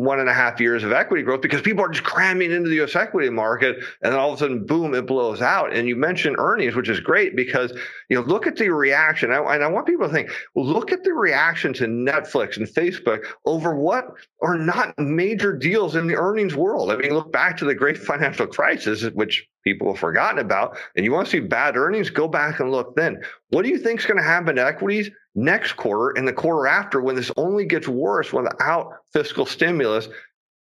one 0.04 0.20
and 0.20 0.30
a 0.30 0.34
half 0.34 0.60
years 0.60 0.84
of 0.84 0.92
equity 0.92 1.24
growth 1.24 1.42
because 1.42 1.62
people 1.62 1.84
are 1.84 1.90
just 1.90 2.04
cramming 2.04 2.52
into 2.52 2.70
the 2.70 2.76
U.S. 2.76 2.96
equity 2.96 3.30
market, 3.30 3.78
and 4.02 4.14
then 4.14 4.20
all 4.20 4.30
of 4.30 4.36
a 4.36 4.40
sudden, 4.40 4.66
boom, 4.66 4.94
it 4.94 5.06
blows 5.06 5.42
out. 5.42 5.74
And 5.74 5.88
you 5.88 5.96
mentioned 5.96 6.36
earnings, 6.40 6.76
which 6.76 6.90
is 6.90 7.00
great 7.00 7.36
because 7.36 7.72
you 8.10 8.16
know, 8.16 8.22
look 8.22 8.48
at 8.48 8.56
the 8.56 8.70
reaction, 8.70 9.32
and 9.32 9.64
I 9.64 9.68
want 9.68 9.88
people 9.88 10.08
to 10.08 10.14
think, 10.14 10.32
well, 10.56 10.66
look 10.66 10.92
at 10.92 11.04
the 11.04 11.14
reaction 11.14 11.74
to 11.74 11.86
Netflix 11.86 12.58
and 12.58 12.68
Facebook 12.68 13.26
over 13.46 13.76
what 13.76 14.08
are 14.42 14.58
not 14.58 14.98
major 15.00 15.54
deals 15.54 15.96
in 15.96 16.08
the 16.08 16.16
earnings 16.16 16.56
world. 16.56 16.92
I 16.92 16.98
mean, 16.98 17.14
look 17.14 17.32
back 17.32 17.58
to 17.58 17.66
the 17.66 17.76
great 17.76 17.98
financial 18.14 18.48
crisis, 18.48 19.04
which 19.14 19.48
people 19.64 19.92
have 19.92 20.00
forgotten 20.00 20.40
about, 20.40 20.78
and 20.96 21.06
you 21.06 21.12
want 21.12 21.28
to 21.28 21.32
see 21.32 21.40
bad 21.40 21.78
earnings, 21.78 22.10
go 22.10 22.28
back 22.28 22.60
and 22.60 22.72
look 22.72 22.96
then. 22.96 23.22
What 23.50 23.64
do 23.64 23.70
you 23.70 23.78
think 23.78 24.00
is 24.00 24.06
going 24.06 24.18
to 24.18 24.24
happen 24.24 24.56
to 24.56 24.66
equities 24.66 25.10
next 25.36 25.74
quarter 25.74 26.18
and 26.18 26.28
the 26.28 26.34
quarter 26.34 26.68
after 26.68 27.02
when 27.02 27.16
this 27.16 27.32
only 27.38 27.66
gets 27.66 27.88
worse 27.88 28.32
without 28.34 28.98
fiscal 29.12 29.46
stimulus 29.46 30.08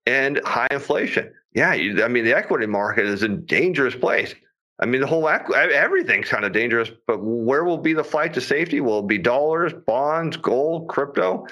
and 0.06 0.40
high 0.44 0.68
inflation? 0.70 1.32
Yeah, 1.54 1.74
you, 1.74 2.04
I 2.04 2.08
mean, 2.08 2.24
the 2.24 2.36
equity 2.36 2.66
market 2.66 3.06
is 3.06 3.22
a 3.22 3.28
dangerous 3.28 3.94
place. 3.94 4.34
I 4.80 4.86
mean, 4.86 5.02
the 5.02 5.06
whole 5.06 5.28
everything's 5.28 6.28
kind 6.28 6.44
of 6.44 6.52
dangerous, 6.52 6.90
but 7.06 7.18
where 7.22 7.64
will 7.64 7.78
be 7.78 7.92
the 7.92 8.04
flight 8.04 8.32
to 8.34 8.40
safety? 8.40 8.80
Will 8.80 9.00
it 9.00 9.08
be 9.08 9.18
dollars, 9.18 9.72
bonds, 9.86 10.38
gold, 10.38 10.88
crypto? 10.88 11.46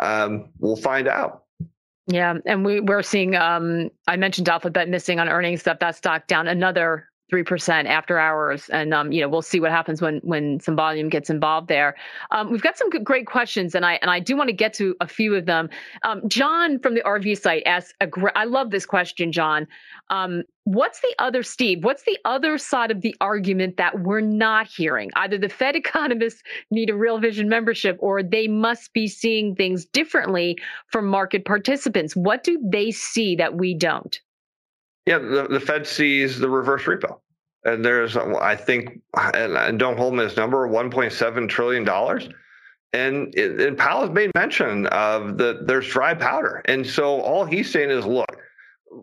Um, 0.00 0.48
we'll 0.58 0.76
find 0.76 1.06
out. 1.06 1.41
Yeah, 2.12 2.34
and 2.46 2.64
we 2.64 2.80
we're 2.80 3.02
seeing. 3.02 3.34
Um, 3.36 3.90
I 4.06 4.16
mentioned 4.16 4.48
Alphabet 4.48 4.88
missing 4.88 5.18
on 5.18 5.28
earnings 5.28 5.62
That 5.62 5.80
That 5.80 5.96
stock 5.96 6.26
down 6.26 6.46
another 6.48 7.08
three 7.32 7.42
percent 7.42 7.88
after 7.88 8.18
hours, 8.18 8.68
and 8.68 8.92
um, 8.92 9.10
you 9.10 9.22
know 9.22 9.28
we'll 9.28 9.40
see 9.40 9.58
what 9.58 9.70
happens 9.70 10.02
when 10.02 10.20
when 10.22 10.60
some 10.60 10.76
volume 10.76 11.08
gets 11.08 11.30
involved 11.30 11.66
there. 11.66 11.96
Um, 12.30 12.52
we've 12.52 12.60
got 12.60 12.76
some 12.76 12.90
good, 12.90 13.04
great 13.04 13.26
questions, 13.26 13.74
and 13.74 13.86
I 13.86 13.94
and 14.02 14.10
I 14.10 14.20
do 14.20 14.36
want 14.36 14.48
to 14.48 14.52
get 14.52 14.74
to 14.74 14.94
a 15.00 15.08
few 15.08 15.34
of 15.34 15.46
them. 15.46 15.70
Um, 16.02 16.28
John 16.28 16.78
from 16.78 16.94
the 16.94 17.00
RV 17.00 17.40
site 17.40 17.62
asks, 17.64 17.94
a 18.02 18.06
gr- 18.06 18.36
I 18.36 18.44
love 18.44 18.70
this 18.70 18.84
question, 18.84 19.32
John. 19.32 19.66
Um, 20.10 20.42
what's 20.64 21.00
the 21.00 21.14
other, 21.18 21.42
Steve? 21.42 21.84
What's 21.84 22.02
the 22.02 22.18
other 22.26 22.58
side 22.58 22.90
of 22.90 23.00
the 23.00 23.16
argument 23.22 23.78
that 23.78 24.00
we're 24.00 24.20
not 24.20 24.66
hearing? 24.66 25.10
Either 25.16 25.38
the 25.38 25.48
Fed 25.48 25.74
economists 25.84 26.42
need 26.70 26.90
a 26.90 26.94
Real 26.94 27.18
Vision 27.18 27.48
membership, 27.48 27.96
or 28.00 28.22
they 28.22 28.46
must 28.46 28.92
be 28.92 29.08
seeing 29.08 29.54
things 29.54 29.86
differently 29.86 30.58
from 30.88 31.06
market 31.06 31.46
participants. 31.46 32.14
What 32.14 32.44
do 32.44 32.60
they 32.62 32.90
see 32.90 33.36
that 33.36 33.54
we 33.54 33.72
don't? 33.72 34.20
Yeah, 35.06 35.18
the, 35.18 35.48
the 35.48 35.60
Fed 35.60 35.86
sees 35.86 36.38
the 36.38 36.48
reverse 36.48 36.84
repo. 36.84 37.18
And 37.64 37.84
there's, 37.84 38.16
I 38.16 38.56
think, 38.56 39.00
and 39.14 39.78
don't 39.78 39.96
hold 39.96 40.14
me 40.14 40.24
this 40.24 40.36
number, 40.36 40.68
$1.7 40.68 41.48
trillion. 41.48 41.88
And, 42.92 43.34
and 43.34 43.78
Powell 43.78 44.02
has 44.02 44.10
made 44.10 44.30
mention 44.34 44.86
of 44.88 45.38
that 45.38 45.66
there's 45.66 45.88
dry 45.88 46.14
powder. 46.14 46.60
And 46.66 46.86
so 46.86 47.20
all 47.20 47.44
he's 47.44 47.70
saying 47.70 47.90
is, 47.90 48.04
look, 48.04 48.36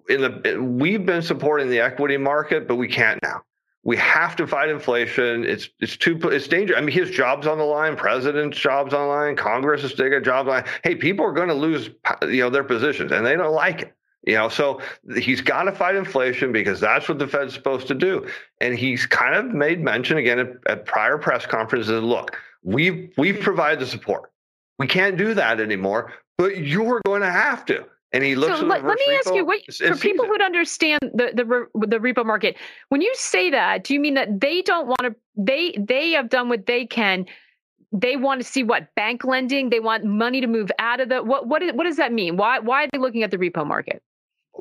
in 0.09 0.21
the 0.21 0.61
we've 0.61 1.05
been 1.05 1.21
supporting 1.21 1.69
the 1.69 1.79
equity 1.79 2.17
market, 2.17 2.67
but 2.67 2.75
we 2.75 2.87
can't 2.87 3.19
now. 3.23 3.41
we 3.83 3.97
have 3.97 4.35
to 4.35 4.45
fight 4.45 4.69
inflation. 4.69 5.43
It's 5.45 5.69
it's 5.79 5.97
too 5.97 6.19
it's 6.25 6.47
dangerous. 6.47 6.77
I 6.77 6.81
mean, 6.81 6.93
his 6.93 7.09
job's 7.09 7.47
on 7.47 7.57
the 7.57 7.63
line, 7.63 7.95
president's 7.95 8.57
job's 8.57 8.93
on 8.93 9.01
the 9.01 9.07
line, 9.07 9.35
Congress 9.35 9.83
is 9.83 9.93
taking 9.93 10.23
jobs 10.23 10.41
on 10.41 10.45
the 10.45 10.51
line. 10.51 10.65
Hey, 10.83 10.95
people 10.95 11.25
are 11.25 11.31
going 11.31 11.47
to 11.47 11.53
lose 11.53 11.89
you 12.23 12.41
know 12.41 12.49
their 12.49 12.63
positions, 12.63 13.11
and 13.11 13.25
they 13.25 13.35
don't 13.35 13.53
like 13.53 13.81
it. 13.83 13.95
You 14.25 14.35
know, 14.35 14.49
so 14.49 14.81
he's 15.15 15.39
got 15.39 15.63
to 15.63 15.71
fight 15.71 15.95
inflation 15.95 16.51
because 16.51 16.79
that's 16.79 17.07
what 17.07 17.19
the 17.19 17.27
Fed's 17.27 17.53
supposed 17.53 17.87
to 17.87 17.95
do. 17.95 18.27
And 18.59 18.77
he's 18.77 19.05
kind 19.05 19.33
of 19.33 19.45
made 19.53 19.81
mention 19.81 20.17
again 20.17 20.39
at, 20.39 20.49
at 20.67 20.85
prior 20.85 21.17
press 21.17 21.45
conferences. 21.45 22.03
Look, 22.03 22.35
we've 22.61 23.13
we've 23.17 23.35
mm-hmm. 23.35 23.43
provided 23.43 23.79
the 23.79 23.87
support. 23.87 24.31
We 24.77 24.87
can't 24.87 25.17
do 25.17 25.33
that 25.33 25.59
anymore, 25.59 26.13
but 26.37 26.57
you're 26.57 27.01
going 27.05 27.21
to 27.21 27.31
have 27.31 27.65
to. 27.65 27.85
And 28.11 28.23
he 28.23 28.35
looks. 28.35 28.59
So 28.59 28.65
let, 28.65 28.83
let, 28.83 28.97
me 28.97 29.15
ask 29.15 29.33
you, 29.33 29.45
what, 29.45 29.59
for 29.73 29.95
people 29.95 30.25
who 30.25 30.43
understand 30.43 30.99
the, 31.01 31.31
the 31.33 31.87
the 31.87 31.99
repo 31.99 32.25
market, 32.25 32.57
when 32.89 33.01
you 33.01 33.13
say 33.15 33.51
that, 33.51 33.83
do 33.83 33.93
you 33.93 33.99
mean 33.99 34.15
that 34.15 34.41
they 34.41 34.63
don't 34.63 34.87
want 34.87 35.01
to? 35.03 35.15
They 35.37 35.75
they 35.77 36.11
have 36.11 36.29
done 36.29 36.49
what 36.49 36.65
they 36.65 36.87
can. 36.87 37.25
They 37.91 38.17
want 38.17 38.41
to 38.41 38.47
see 38.47 38.63
what 38.63 38.93
bank 38.95 39.23
lending. 39.23 39.69
They 39.69 39.79
want 39.79 40.05
money 40.05 40.41
to 40.41 40.47
move 40.47 40.71
out 40.79 40.99
of 40.99 41.09
the. 41.09 41.21
What 41.21 41.47
what 41.47 41.61
is, 41.61 41.73
what 41.73 41.83
does 41.83 41.97
that 41.97 42.11
mean? 42.11 42.35
Why 42.35 42.57
why 42.57 42.85
are 42.85 42.87
they 42.91 42.97
looking 42.97 43.21
at 43.21 43.29
the 43.29 43.37
repo 43.37 43.65
market? 43.65 44.01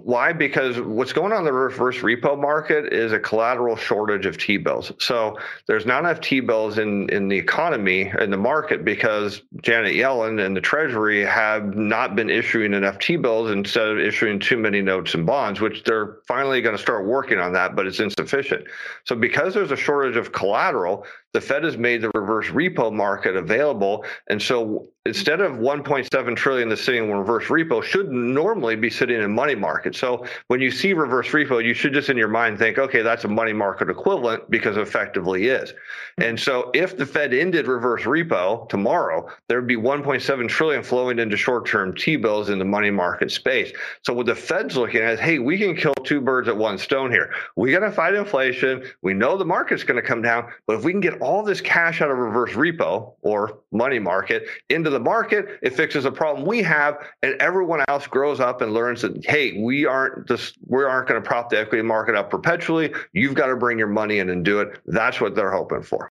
Why? 0.05 0.33
Because 0.33 0.81
what's 0.81 1.13
going 1.13 1.33
on 1.33 1.41
in 1.41 1.45
the 1.45 1.53
reverse 1.53 1.99
repo 1.99 2.39
market 2.39 2.93
is 2.93 3.13
a 3.13 3.19
collateral 3.19 3.77
shortage 3.77 4.27
of 4.27 4.39
T 4.39 4.57
bills. 4.57 4.93
So 4.99 5.39
there's 5.67 5.87
not 5.87 6.01
enough 6.01 6.21
T 6.21 6.41
bills 6.41 6.79
in, 6.79 7.09
in 7.11 7.29
the 7.29 7.37
economy, 7.37 8.13
in 8.21 8.31
the 8.31 8.37
market, 8.37 8.85
because 8.85 9.43
Janet 9.63 9.95
Yellen 9.95 10.45
and 10.45 10.57
the 10.57 10.61
Treasury 10.61 11.25
have 11.25 11.75
not 11.77 12.17
been 12.17 12.31
issuing 12.31 12.75
enough 12.75 12.99
T 12.99 13.17
bills 13.17 13.51
instead 13.51 13.89
of 13.89 13.99
issuing 13.99 14.39
too 14.39 14.57
many 14.57 14.81
notes 14.81 15.15
and 15.15 15.27
bonds, 15.27 15.61
which 15.61 15.85
they're 15.85 16.19
finally 16.27 16.61
going 16.61 16.77
to 16.77 16.83
start 16.83 17.07
working 17.07 17.39
on 17.39 17.53
that, 17.53 17.75
but 17.75 17.87
it's 17.87 18.01
insufficient. 18.01 18.67
So 19.05 19.17
because 19.17 19.55
there's 19.55 19.71
a 19.71 19.77
shortage 19.77 20.17
of 20.17 20.33
collateral, 20.33 21.05
the 21.33 21.41
Fed 21.41 21.65
has 21.65 21.77
made 21.77 22.01
the 22.01 22.11
reverse 22.15 22.47
repo 22.49 22.93
market 22.93 23.37
available. 23.37 24.05
And 24.29 24.41
so 24.41 24.89
instead 25.09 25.40
of 25.40 25.53
1.7 25.53 26.37
trillion 26.37 26.68
that's 26.68 26.85
sitting 26.85 27.05
in 27.05 27.11
reverse 27.11 27.47
repo 27.47 27.83
should 27.83 28.12
normally 28.12 28.77
be 28.77 28.90
sitting 28.90 29.21
in 29.21 29.35
money 29.35 29.55
market. 29.55 29.97
So 29.97 30.27
when 30.49 30.61
you 30.61 30.71
see 30.71 30.92
reverse 30.92 31.29
repo, 31.29 31.64
you 31.64 31.73
should 31.73 31.94
just 31.94 32.11
in 32.11 32.16
your 32.16 32.29
mind 32.29 32.59
think, 32.59 32.79
okay, 32.79 33.01
that's 33.01 33.25
a 33.25 33.29
money 33.29 33.55
market 33.55 33.88
equivalent 33.88 34.51
because 34.51 34.77
it 34.77 34.83
effectively 34.83 35.47
is. 35.47 35.73
And 36.18 36.38
so 36.38 36.71
if 36.75 36.97
the 36.97 37.07
Fed 37.07 37.33
ended 37.33 37.68
reverse 37.68 38.03
repo 38.03 38.68
tomorrow, 38.68 39.29
there 39.49 39.59
would 39.59 39.66
be 39.66 39.77
1.7 39.77 40.49
trillion 40.49 40.83
flowing 40.83 41.18
into 41.18 41.37
short-term 41.37 41.94
T-bills 41.94 42.51
in 42.51 42.59
the 42.59 42.64
money 42.64 42.90
market 42.90 43.31
space. 43.31 43.73
So 44.03 44.12
what 44.12 44.27
the 44.27 44.35
Fed's 44.35 44.77
looking 44.77 45.01
at 45.01 45.14
is, 45.14 45.21
hey, 45.21 45.38
we 45.38 45.57
can 45.57 45.75
kill 45.75 45.94
two 46.05 46.21
birds 46.21 46.49
at 46.49 46.57
one 46.57 46.77
stone 46.77 47.11
here. 47.11 47.33
We 47.57 47.73
got 47.73 47.81
to 47.81 47.90
fight 47.90 48.14
inflation. 48.14 48.85
We 49.01 49.14
know 49.14 49.38
the 49.38 49.44
market's 49.44 49.85
going 49.85 50.01
to 50.01 50.07
come 50.07 50.21
down, 50.21 50.53
but 50.66 50.77
if 50.77 50.85
we 50.85 50.92
can 50.92 51.01
get 51.01 51.21
all 51.23 51.42
this 51.42 51.62
cash 51.62 52.03
out 52.03 52.11
of 52.11 52.18
reverse 52.18 52.53
repo 52.53 53.14
or 53.23 53.61
money 53.73 53.99
market 53.99 54.44
into 54.68 54.90
the 54.90 54.98
market, 55.01 55.59
it 55.63 55.75
fixes 55.75 56.05
a 56.05 56.11
problem 56.11 56.47
we 56.47 56.63
have, 56.63 56.99
and 57.23 57.35
everyone 57.41 57.85
else 57.89 58.07
grows 58.07 58.41
up 58.41 58.61
and 58.61 58.73
learns 58.73 59.03
that 59.03 59.25
hey, 59.25 59.61
we 59.61 59.87
aren't 59.87 60.27
just 60.29 60.57
we 60.67 60.83
aren't 60.83 61.09
going 61.09 61.21
to 61.23 61.27
prop 61.27 61.51
the 61.51 61.59
equity 61.59 61.83
market 61.83 62.15
up 62.15 62.31
perpetually. 62.31 62.93
You've 63.13 63.35
got 63.35 63.47
to 63.47 63.57
bring 63.57 63.79
your 63.79 63.89
money 63.89 64.19
in 64.19 64.31
and 64.31 64.45
do 64.45 64.61
it. 64.61 64.79
That's 64.87 65.21
what 65.21 65.35
they're 65.35 65.53
hoping 65.53 65.83
for. 65.83 66.11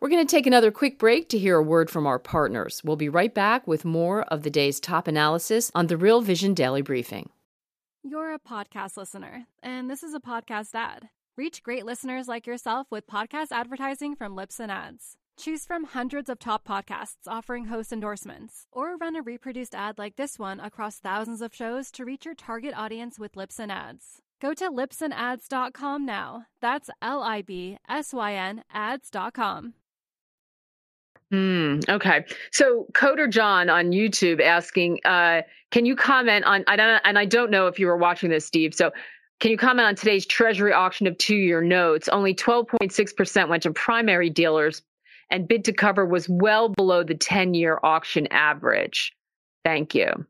We're 0.00 0.08
going 0.08 0.26
to 0.26 0.30
take 0.30 0.48
another 0.48 0.72
quick 0.72 0.98
break 0.98 1.28
to 1.28 1.38
hear 1.38 1.58
a 1.58 1.62
word 1.62 1.88
from 1.88 2.08
our 2.08 2.18
partners. 2.18 2.82
We'll 2.84 2.96
be 2.96 3.08
right 3.08 3.32
back 3.32 3.68
with 3.68 3.84
more 3.84 4.22
of 4.22 4.42
the 4.42 4.50
day's 4.50 4.80
top 4.80 5.06
analysis 5.06 5.70
on 5.76 5.86
the 5.86 5.96
Real 5.96 6.20
Vision 6.20 6.54
Daily 6.54 6.82
Briefing. 6.82 7.30
You're 8.02 8.34
a 8.34 8.40
podcast 8.40 8.96
listener, 8.96 9.46
and 9.62 9.88
this 9.88 10.02
is 10.02 10.12
a 10.12 10.18
podcast 10.18 10.74
ad. 10.74 11.08
Reach 11.36 11.62
great 11.62 11.86
listeners 11.86 12.26
like 12.26 12.48
yourself 12.48 12.88
with 12.90 13.06
podcast 13.06 13.52
advertising 13.52 14.16
from 14.16 14.34
Libsyn 14.34 14.70
Ads. 14.70 15.18
Choose 15.38 15.64
from 15.64 15.84
hundreds 15.84 16.28
of 16.28 16.38
top 16.38 16.66
podcasts 16.66 17.26
offering 17.26 17.66
host 17.66 17.92
endorsements, 17.92 18.66
or 18.70 18.96
run 18.96 19.16
a 19.16 19.22
reproduced 19.22 19.74
ad 19.74 19.98
like 19.98 20.16
this 20.16 20.38
one 20.38 20.60
across 20.60 20.98
thousands 20.98 21.40
of 21.40 21.54
shows 21.54 21.90
to 21.92 22.04
reach 22.04 22.24
your 22.24 22.34
target 22.34 22.74
audience 22.76 23.18
with 23.18 23.32
Libsyn 23.34 23.70
Ads. 23.70 24.20
Go 24.40 24.54
to 24.54 24.70
libsynads.com 24.70 26.04
now. 26.04 26.46
That's 26.60 26.90
L 27.00 27.22
I 27.22 27.42
B 27.42 27.78
S 27.88 28.12
Y 28.12 28.34
N 28.34 28.62
ads.com. 28.72 29.74
Mm, 31.32 31.88
okay. 31.88 32.24
So 32.50 32.86
Coder 32.92 33.30
John 33.30 33.70
on 33.70 33.92
YouTube 33.92 34.42
asking, 34.42 34.98
uh, 35.04 35.42
can 35.70 35.86
you 35.86 35.96
comment 35.96 36.44
on 36.44 36.62
I 36.66 36.76
don't 36.76 37.00
and 37.04 37.18
I 37.18 37.24
don't 37.24 37.50
know 37.50 37.68
if 37.68 37.78
you 37.78 37.86
were 37.86 37.96
watching 37.96 38.28
this, 38.28 38.44
Steve. 38.44 38.74
So 38.74 38.92
can 39.40 39.50
you 39.50 39.56
comment 39.56 39.88
on 39.88 39.94
today's 39.94 40.26
Treasury 40.26 40.72
auction 40.72 41.06
of 41.06 41.16
two 41.18 41.36
year 41.36 41.62
notes? 41.62 42.08
Only 42.08 42.34
12.6% 42.34 43.48
went 43.48 43.62
to 43.62 43.72
primary 43.72 44.28
dealers, 44.28 44.82
and 45.32 45.48
bid 45.48 45.64
to 45.64 45.72
cover 45.72 46.06
was 46.06 46.28
well 46.28 46.68
below 46.68 47.02
the 47.02 47.14
10 47.14 47.54
year 47.54 47.80
auction 47.82 48.28
average. 48.30 49.12
Thank 49.64 49.94
you. 49.94 50.26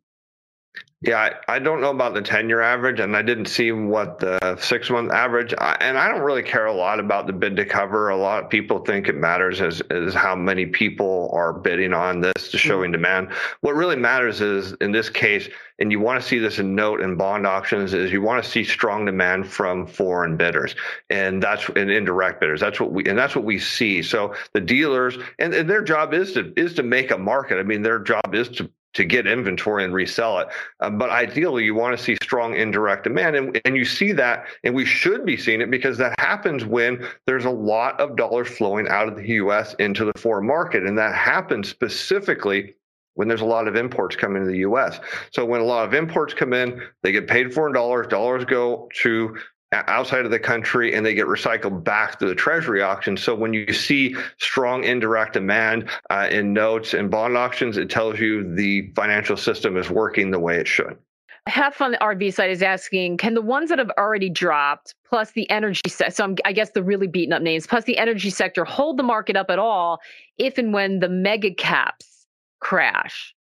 Yeah, 1.04 1.18
I, 1.48 1.56
I, 1.56 1.58
don't 1.58 1.80
know 1.80 1.90
about 1.90 2.14
the 2.14 2.22
10 2.22 2.48
year 2.48 2.61
average, 2.61 3.00
and 3.00 3.16
I 3.16 3.22
didn't 3.22 3.46
see 3.46 3.72
what 3.72 4.20
the 4.20 4.56
six 4.61 4.88
month 4.88 5.11
average. 5.11 5.52
I, 5.58 5.76
and 5.80 5.98
I 5.98 6.08
don't 6.08 6.20
really 6.20 6.44
care 6.44 6.66
a 6.66 6.72
lot 6.72 7.00
about 7.00 7.26
the 7.26 7.32
bid 7.32 7.56
to 7.56 7.64
cover. 7.64 8.11
A 8.11 8.16
lot 8.16 8.44
of 8.44 8.48
people 8.48 8.78
think 8.78 9.08
it 9.08 9.16
matters 9.16 9.61
as, 9.61 9.80
as 9.90 10.14
how 10.14 10.37
many 10.37 10.64
people 10.64 11.28
are 11.35 11.52
bidding 11.52 11.92
on 11.92 12.20
this 12.20 12.52
to 12.52 12.58
showing 12.58 12.92
mm-hmm. 12.92 13.02
demand. 13.02 13.28
What 13.62 13.74
really 13.74 13.96
matters 13.96 14.40
is 14.40 14.74
in 14.74 14.92
this 14.92 15.11
case, 15.11 15.48
and 15.80 15.90
you 15.90 15.98
want 15.98 16.22
to 16.22 16.28
see 16.28 16.38
this 16.38 16.61
in 16.61 16.76
note 16.76 17.00
and 17.00 17.18
bond 17.18 17.48
auctions, 17.48 17.94
is 17.94 18.12
you 18.12 18.22
want 18.22 18.44
to 18.44 18.48
see 18.48 18.62
strong 18.62 19.04
demand 19.04 19.48
from 19.48 19.88
foreign 19.88 20.37
bidders, 20.37 20.76
and 21.11 21.42
that's 21.42 21.68
and 21.70 21.90
indirect 21.90 22.38
bidders. 22.38 22.61
That's 22.61 22.78
what 22.78 22.92
we 22.92 23.04
and 23.06 23.18
that's 23.18 23.35
what 23.35 23.44
we 23.44 23.58
see. 23.58 24.04
So 24.04 24.37
the 24.52 24.61
dealers 24.61 25.18
and, 25.40 25.52
and 25.52 25.68
their 25.68 25.82
job 25.82 26.14
is 26.14 26.32
to 26.35 26.52
is 26.56 26.74
to 26.74 26.85
make 26.85 27.11
a 27.11 27.18
market. 27.18 27.58
I 27.58 27.64
mean, 27.64 27.82
their 27.82 27.98
job 27.98 28.37
is 28.37 28.48
to 28.50 28.70
to 28.94 29.05
get 29.05 29.26
inventory 29.26 29.85
and 29.85 29.94
resell 29.94 30.38
it. 30.38 30.48
Uh, 30.81 30.90
but 30.90 31.11
ideally, 31.11 31.64
you 31.64 31.74
want 31.74 31.96
to 31.96 32.02
see 32.02 32.16
strong 32.22 32.55
indirect 32.55 33.05
demand. 33.05 33.37
And, 33.37 33.61
and 33.64 33.76
you 33.76 33.85
see 33.85 34.12
that, 34.12 34.46
and 34.64 34.74
we 34.74 34.85
should 34.85 35.24
be 35.24 35.37
seeing 35.37 35.61
it 35.61 35.70
because 35.70 35.98
that 35.98 36.18
happens 36.18 36.64
when 36.64 37.07
there's 37.26 37.44
a 37.44 37.50
lot 37.50 37.98
of 38.00 38.16
dollars 38.16 38.48
flowing 38.48 38.88
out 38.88 39.09
of 39.09 39.16
the 39.16 39.26
US 39.28 39.74
into 39.74 40.05
the 40.05 40.18
foreign 40.18 40.46
market. 40.46 40.85
And 40.85 40.96
that 40.98 41.14
happens 41.14 41.68
specifically 41.68 42.74
when 43.14 43.28
there's 43.28 43.42
a 43.42 43.46
lot 43.46 43.68
of 43.68 43.76
imports 43.76 44.16
coming 44.16 44.42
to 44.42 44.48
the 44.48 44.59
US. 44.59 44.98
So 45.33 45.44
when 45.44 45.61
a 45.61 45.64
lot 45.64 45.87
of 45.87 45.94
imports 45.94 46.35
come 46.35 46.52
in, 46.52 46.83
they 47.02 47.12
get 47.12 47.28
paid 47.28 47.52
for 47.52 47.66
in 47.66 47.74
dollars, 47.74 48.07
dollars 48.07 48.44
go 48.44 48.88
to 49.02 49.37
outside 49.72 50.24
of 50.24 50.30
the 50.30 50.38
country 50.38 50.94
and 50.94 51.04
they 51.04 51.14
get 51.14 51.26
recycled 51.26 51.82
back 51.82 52.18
to 52.18 52.26
the 52.26 52.35
treasury 52.35 52.82
auction. 52.82 53.16
So 53.16 53.35
when 53.35 53.52
you 53.52 53.72
see 53.72 54.14
strong 54.38 54.85
indirect 54.85 55.35
demand 55.35 55.88
uh, 56.11 56.28
in 56.30 56.52
notes 56.52 56.94
and 56.94 57.11
bond 57.11 57.37
auctions, 57.37 57.76
it 57.76 57.90
tells 57.90 58.18
you 58.18 58.54
the 58.54 58.92
financial 58.94 59.37
system 59.37 59.76
is 59.76 59.90
working 59.90 60.30
the 60.30 60.38
way 60.38 60.56
it 60.56 60.68
should. 60.68 60.96
Half 61.46 61.80
on 61.80 61.90
the 61.90 61.98
RV 61.98 62.35
side 62.35 62.50
is 62.50 62.62
asking, 62.62 63.16
can 63.16 63.35
the 63.35 63.42
ones 63.42 63.68
that 63.70 63.80
have 63.80 63.90
already 63.98 64.30
dropped, 64.30 64.94
plus 65.04 65.32
the 65.32 65.50
energy 65.50 65.80
sector, 65.88 66.14
so 66.14 66.24
I'm, 66.24 66.37
I 66.44 66.52
guess 66.52 66.70
the 66.70 66.85
really 66.85 67.08
beaten 67.08 67.32
up 67.32 67.42
names, 67.42 67.66
plus 67.66 67.85
the 67.85 67.98
energy 67.98 68.30
sector, 68.30 68.64
hold 68.64 68.96
the 68.96 69.02
market 69.02 69.37
up 69.37 69.50
at 69.50 69.58
all 69.58 69.98
if 70.38 70.56
and 70.56 70.72
when 70.72 71.00
the 71.00 71.08
mega 71.08 71.52
caps 71.52 72.26
crash? 72.61 73.35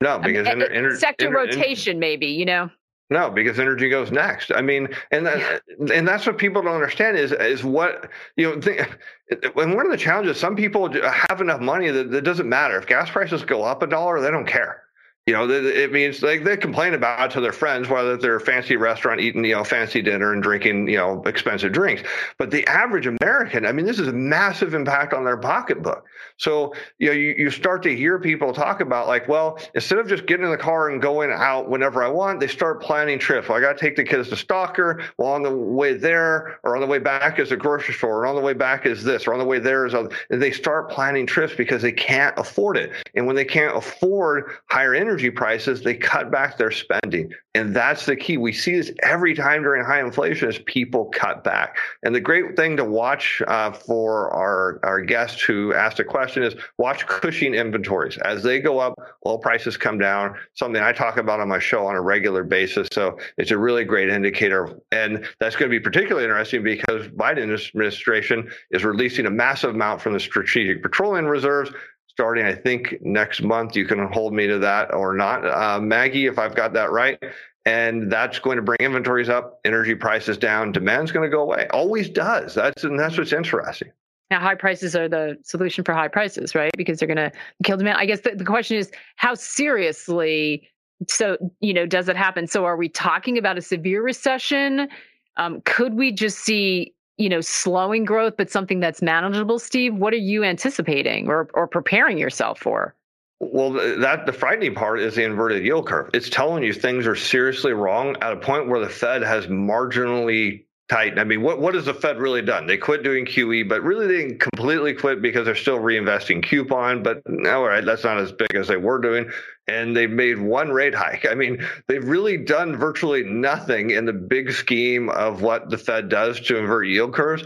No, 0.00 0.18
because 0.20 0.46
I 0.46 0.54
mean, 0.54 0.96
sector 0.96 1.30
rotation, 1.30 1.98
maybe, 1.98 2.26
you 2.26 2.44
know? 2.44 2.70
No, 3.12 3.28
because 3.30 3.58
energy 3.58 3.90
goes 3.90 4.10
next. 4.10 4.50
I 4.54 4.62
mean, 4.62 4.88
and 5.10 5.26
that, 5.26 5.62
and 5.92 6.08
that's 6.08 6.24
what 6.26 6.38
people 6.38 6.62
don't 6.62 6.74
understand 6.74 7.18
is 7.18 7.30
is 7.32 7.62
what 7.62 8.08
you 8.36 8.48
know. 8.48 8.60
Think, 8.60 8.88
and 9.30 9.74
one 9.74 9.84
of 9.84 9.92
the 9.92 9.98
challenges, 9.98 10.40
some 10.40 10.56
people 10.56 10.90
have 10.90 11.42
enough 11.42 11.60
money 11.60 11.90
that 11.90 12.12
it 12.14 12.22
doesn't 12.22 12.48
matter 12.48 12.78
if 12.78 12.86
gas 12.86 13.10
prices 13.10 13.44
go 13.44 13.64
up 13.64 13.82
a 13.82 13.86
dollar, 13.86 14.20
they 14.22 14.30
don't 14.30 14.46
care. 14.46 14.84
You 15.26 15.34
know, 15.34 15.48
it 15.48 15.92
means 15.92 16.20
like 16.20 16.42
they 16.42 16.56
complain 16.56 16.94
about 16.94 17.30
to 17.30 17.40
their 17.40 17.52
friends, 17.52 17.88
whether 17.88 18.16
they're 18.16 18.34
a 18.34 18.40
fancy 18.40 18.74
restaurant 18.74 19.20
eating, 19.20 19.44
you 19.44 19.54
know, 19.54 19.62
fancy 19.62 20.02
dinner 20.02 20.32
and 20.32 20.42
drinking, 20.42 20.88
you 20.88 20.96
know, 20.96 21.22
expensive 21.26 21.70
drinks. 21.70 22.02
But 22.38 22.50
the 22.50 22.66
average 22.66 23.06
American, 23.06 23.64
I 23.64 23.70
mean, 23.70 23.86
this 23.86 24.00
is 24.00 24.08
a 24.08 24.12
massive 24.12 24.74
impact 24.74 25.14
on 25.14 25.24
their 25.24 25.36
pocketbook. 25.36 26.04
So, 26.38 26.74
you 26.98 27.06
know, 27.06 27.12
you, 27.12 27.36
you 27.38 27.50
start 27.50 27.84
to 27.84 27.94
hear 27.94 28.18
people 28.18 28.52
talk 28.52 28.80
about 28.80 29.06
like, 29.06 29.28
well, 29.28 29.60
instead 29.76 29.98
of 29.98 30.08
just 30.08 30.26
getting 30.26 30.44
in 30.44 30.50
the 30.50 30.56
car 30.56 30.90
and 30.90 31.00
going 31.00 31.30
out 31.30 31.70
whenever 31.70 32.02
I 32.02 32.08
want, 32.08 32.40
they 32.40 32.48
start 32.48 32.82
planning 32.82 33.20
trips. 33.20 33.48
Well, 33.48 33.56
I 33.56 33.60
got 33.60 33.78
to 33.78 33.80
take 33.80 33.94
the 33.94 34.02
kids 34.02 34.28
to 34.30 34.36
Stalker. 34.36 35.04
Well, 35.18 35.28
on 35.28 35.44
the 35.44 35.54
way 35.54 35.94
there 35.94 36.58
or 36.64 36.74
on 36.74 36.80
the 36.80 36.88
way 36.88 36.98
back 36.98 37.38
is 37.38 37.52
a 37.52 37.56
grocery 37.56 37.94
store, 37.94 38.24
or 38.24 38.26
on 38.26 38.34
the 38.34 38.40
way 38.40 38.54
back 38.54 38.86
is 38.86 39.04
this, 39.04 39.28
or 39.28 39.34
on 39.34 39.38
the 39.38 39.44
way 39.44 39.60
there 39.60 39.86
is 39.86 39.94
other. 39.94 40.10
And 40.30 40.42
they 40.42 40.50
start 40.50 40.90
planning 40.90 41.26
trips 41.28 41.54
because 41.54 41.80
they 41.80 41.92
can't 41.92 42.36
afford 42.36 42.76
it. 42.76 42.90
And 43.14 43.24
when 43.24 43.36
they 43.36 43.44
can't 43.44 43.76
afford 43.76 44.50
higher 44.68 44.94
energy, 44.94 45.11
energy 45.12 45.30
prices, 45.30 45.82
they 45.82 45.94
cut 45.94 46.30
back 46.30 46.56
their 46.56 46.70
spending. 46.70 47.30
And 47.54 47.76
that's 47.76 48.06
the 48.06 48.16
key. 48.16 48.38
We 48.38 48.54
see 48.54 48.76
this 48.76 48.90
every 49.02 49.34
time 49.34 49.62
during 49.62 49.84
high 49.84 50.00
inflation 50.00 50.48
is 50.48 50.58
people 50.60 51.10
cut 51.12 51.44
back. 51.44 51.76
And 52.02 52.14
the 52.14 52.20
great 52.20 52.56
thing 52.56 52.78
to 52.78 52.84
watch 52.84 53.42
uh, 53.46 53.72
for 53.72 54.30
our, 54.30 54.80
our 54.82 55.02
guest 55.02 55.42
who 55.42 55.74
asked 55.74 56.00
a 56.00 56.04
question 56.04 56.42
is 56.42 56.54
watch 56.78 57.06
Cushing 57.06 57.52
inventories. 57.54 58.16
As 58.24 58.42
they 58.42 58.58
go 58.58 58.78
up, 58.78 58.94
oil 59.26 59.36
prices 59.36 59.76
come 59.76 59.98
down, 59.98 60.34
something 60.54 60.82
I 60.82 60.92
talk 60.92 61.18
about 61.18 61.40
on 61.40 61.48
my 61.48 61.58
show 61.58 61.86
on 61.86 61.94
a 61.94 62.00
regular 62.00 62.42
basis. 62.42 62.88
So 62.90 63.18
it's 63.36 63.50
a 63.50 63.58
really 63.58 63.84
great 63.84 64.08
indicator. 64.08 64.74
And 64.90 65.28
that's 65.38 65.54
going 65.54 65.70
to 65.70 65.78
be 65.78 65.80
particularly 65.80 66.24
interesting 66.24 66.62
because 66.62 67.08
Biden 67.08 67.42
administration 67.42 68.50
is 68.70 68.82
releasing 68.82 69.26
a 69.26 69.30
massive 69.30 69.74
amount 69.74 70.00
from 70.00 70.14
the 70.14 70.20
strategic 70.20 70.82
petroleum 70.82 71.26
reserves 71.26 71.70
starting, 72.12 72.44
I 72.44 72.54
think, 72.54 72.98
next 73.00 73.42
month. 73.42 73.74
You 73.74 73.86
can 73.86 74.06
hold 74.12 74.34
me 74.34 74.46
to 74.46 74.58
that 74.58 74.92
or 74.92 75.14
not, 75.14 75.46
uh, 75.46 75.80
Maggie, 75.80 76.26
if 76.26 76.38
I've 76.38 76.54
got 76.54 76.74
that 76.74 76.90
right. 76.92 77.18
And 77.64 78.10
that's 78.10 78.38
going 78.38 78.56
to 78.56 78.62
bring 78.62 78.78
inventories 78.80 79.28
up, 79.28 79.60
energy 79.64 79.94
prices 79.94 80.36
down, 80.36 80.72
demand's 80.72 81.12
going 81.12 81.28
to 81.28 81.34
go 81.34 81.42
away. 81.42 81.68
Always 81.70 82.08
does. 82.08 82.54
That's 82.54 82.84
and 82.84 82.98
that's 82.98 83.16
what's 83.16 83.32
interesting. 83.32 83.90
Now, 84.30 84.40
high 84.40 84.54
prices 84.54 84.96
are 84.96 85.08
the 85.08 85.36
solution 85.44 85.84
for 85.84 85.94
high 85.94 86.08
prices, 86.08 86.54
right? 86.54 86.72
Because 86.76 86.98
they're 86.98 87.06
going 87.06 87.16
to 87.16 87.30
kill 87.64 87.76
demand. 87.76 87.98
I 87.98 88.06
guess 88.06 88.20
the, 88.20 88.34
the 88.34 88.44
question 88.44 88.78
is, 88.78 88.90
how 89.16 89.34
seriously? 89.34 90.68
So, 91.08 91.36
you 91.60 91.74
know, 91.74 91.86
does 91.86 92.08
it 92.08 92.16
happen? 92.16 92.46
So, 92.46 92.64
are 92.64 92.76
we 92.76 92.88
talking 92.88 93.38
about 93.38 93.58
a 93.58 93.62
severe 93.62 94.02
recession? 94.02 94.88
Um, 95.36 95.60
could 95.64 95.94
we 95.94 96.12
just 96.12 96.38
see 96.38 96.94
you 97.18 97.28
know, 97.28 97.40
slowing 97.40 98.04
growth, 98.04 98.34
but 98.36 98.50
something 98.50 98.80
that's 98.80 99.02
manageable, 99.02 99.58
Steve? 99.58 99.94
What 99.94 100.12
are 100.12 100.18
you 100.18 100.44
anticipating 100.44 101.28
or, 101.28 101.48
or 101.54 101.66
preparing 101.66 102.18
yourself 102.18 102.58
for? 102.58 102.94
Well, 103.40 103.72
that 103.72 104.26
the 104.26 104.32
frightening 104.32 104.74
part 104.74 105.00
is 105.00 105.16
the 105.16 105.24
inverted 105.24 105.64
yield 105.64 105.86
curve. 105.86 106.10
It's 106.14 106.30
telling 106.30 106.62
you 106.62 106.72
things 106.72 107.06
are 107.06 107.16
seriously 107.16 107.72
wrong 107.72 108.16
at 108.20 108.32
a 108.32 108.36
point 108.36 108.68
where 108.68 108.78
the 108.78 108.88
Fed 108.88 109.22
has 109.22 109.46
marginally 109.48 110.64
I 110.92 111.24
mean, 111.24 111.42
what 111.42 111.60
what 111.60 111.74
has 111.74 111.86
the 111.86 111.94
Fed 111.94 112.18
really 112.18 112.42
done? 112.42 112.66
They 112.66 112.76
quit 112.76 113.02
doing 113.02 113.24
QE, 113.24 113.68
but 113.68 113.82
really 113.82 114.06
they 114.06 114.18
didn't 114.28 114.40
completely 114.40 114.94
quit 114.94 115.22
because 115.22 115.46
they're 115.46 115.54
still 115.54 115.78
reinvesting 115.78 116.42
coupon. 116.42 117.02
But 117.02 117.22
all 117.46 117.64
right, 117.64 117.84
that's 117.84 118.04
not 118.04 118.18
as 118.18 118.32
big 118.32 118.54
as 118.54 118.68
they 118.68 118.76
were 118.76 118.98
doing 119.00 119.30
and 119.68 119.96
they've 119.96 120.10
made 120.10 120.38
one 120.38 120.70
rate 120.70 120.94
hike. 120.94 121.26
I 121.28 121.34
mean, 121.34 121.64
they've 121.86 122.04
really 122.04 122.36
done 122.36 122.76
virtually 122.76 123.22
nothing 123.22 123.90
in 123.90 124.04
the 124.04 124.12
big 124.12 124.52
scheme 124.52 125.08
of 125.10 125.42
what 125.42 125.70
the 125.70 125.78
Fed 125.78 126.08
does 126.08 126.40
to 126.40 126.58
invert 126.58 126.88
yield 126.88 127.14
curves. 127.14 127.44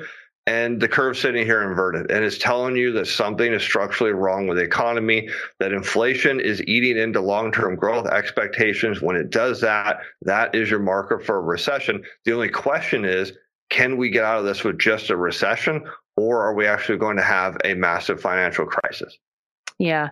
And 0.48 0.80
the 0.80 0.86
curve 0.86 1.18
sitting 1.18 1.44
here 1.44 1.68
inverted, 1.68 2.10
and 2.10 2.24
it's 2.24 2.38
telling 2.38 2.76
you 2.76 2.92
that 2.92 3.06
something 3.06 3.52
is 3.52 3.62
structurally 3.62 4.12
wrong 4.12 4.46
with 4.46 4.58
the 4.58 4.62
economy, 4.62 5.28
that 5.58 5.72
inflation 5.72 6.38
is 6.38 6.62
eating 6.68 6.96
into 6.96 7.20
long 7.20 7.50
term 7.50 7.74
growth 7.74 8.06
expectations. 8.06 9.02
When 9.02 9.16
it 9.16 9.30
does 9.30 9.60
that, 9.62 10.00
that 10.22 10.54
is 10.54 10.70
your 10.70 10.78
marker 10.78 11.18
for 11.18 11.38
a 11.38 11.40
recession. 11.40 12.04
The 12.24 12.32
only 12.32 12.48
question 12.48 13.04
is 13.04 13.32
can 13.70 13.96
we 13.96 14.10
get 14.10 14.24
out 14.24 14.38
of 14.38 14.44
this 14.44 14.62
with 14.62 14.78
just 14.78 15.10
a 15.10 15.16
recession, 15.16 15.84
or 16.16 16.42
are 16.42 16.54
we 16.54 16.66
actually 16.66 16.98
going 16.98 17.16
to 17.16 17.24
have 17.24 17.56
a 17.64 17.74
massive 17.74 18.20
financial 18.20 18.66
crisis? 18.66 19.18
Yeah. 19.78 20.10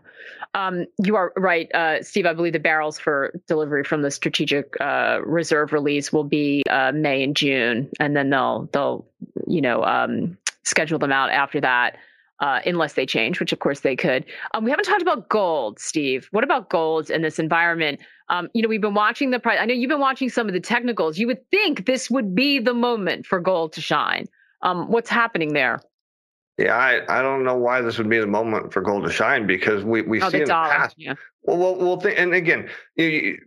Um, 0.54 0.86
you 1.02 1.16
are 1.16 1.32
right, 1.36 1.72
uh, 1.74 2.02
Steve. 2.02 2.26
I 2.26 2.32
believe 2.32 2.52
the 2.52 2.58
barrels 2.58 2.98
for 2.98 3.32
delivery 3.48 3.82
from 3.82 4.02
the 4.02 4.10
strategic 4.10 4.78
uh, 4.80 5.20
reserve 5.24 5.72
release 5.72 6.12
will 6.12 6.24
be 6.24 6.62
uh, 6.68 6.92
May 6.92 7.22
and 7.24 7.34
June, 7.34 7.90
and 7.98 8.16
then 8.16 8.30
they'll 8.30 8.68
they'll 8.72 9.06
you 9.46 9.60
know 9.60 9.84
um, 9.84 10.36
schedule 10.62 10.98
them 10.98 11.12
out 11.12 11.30
after 11.30 11.60
that, 11.60 11.96
uh, 12.40 12.60
unless 12.66 12.94
they 12.94 13.06
change, 13.06 13.40
which 13.40 13.52
of 13.52 13.58
course 13.58 13.80
they 13.80 13.96
could. 13.96 14.24
Um, 14.52 14.64
we 14.64 14.70
haven't 14.70 14.84
talked 14.86 15.02
about 15.02 15.28
gold, 15.28 15.78
Steve. 15.78 16.28
What 16.30 16.44
about 16.44 16.70
gold 16.70 17.10
in 17.10 17.22
this 17.22 17.38
environment? 17.38 18.00
Um, 18.28 18.48
you 18.54 18.62
know, 18.62 18.68
we've 18.68 18.80
been 18.80 18.94
watching 18.94 19.30
the 19.30 19.38
price. 19.38 19.58
I 19.60 19.66
know 19.66 19.74
you've 19.74 19.90
been 19.90 20.00
watching 20.00 20.28
some 20.28 20.46
of 20.46 20.54
the 20.54 20.60
technicals. 20.60 21.18
You 21.18 21.26
would 21.26 21.48
think 21.50 21.86
this 21.86 22.10
would 22.10 22.34
be 22.34 22.58
the 22.58 22.74
moment 22.74 23.26
for 23.26 23.40
gold 23.40 23.72
to 23.74 23.80
shine. 23.80 24.26
Um, 24.62 24.90
what's 24.90 25.10
happening 25.10 25.52
there? 25.52 25.80
Yeah, 26.56 26.76
I, 26.76 27.18
I 27.18 27.20
don't 27.20 27.42
know 27.42 27.56
why 27.56 27.80
this 27.80 27.98
would 27.98 28.08
be 28.08 28.18
the 28.18 28.28
moment 28.28 28.72
for 28.72 28.80
gold 28.80 29.04
to 29.04 29.10
shine 29.10 29.44
because 29.44 29.82
we 29.82 30.02
we 30.02 30.22
oh, 30.22 30.28
see 30.30 30.38
in 30.38 30.44
the 30.44 30.50
past. 30.50 30.94
Yeah. 30.96 31.14
Well, 31.42 31.58
well, 31.58 31.74
well 31.74 31.96
th- 31.96 32.16
and 32.16 32.32
again, 32.32 32.70
you, 32.94 33.38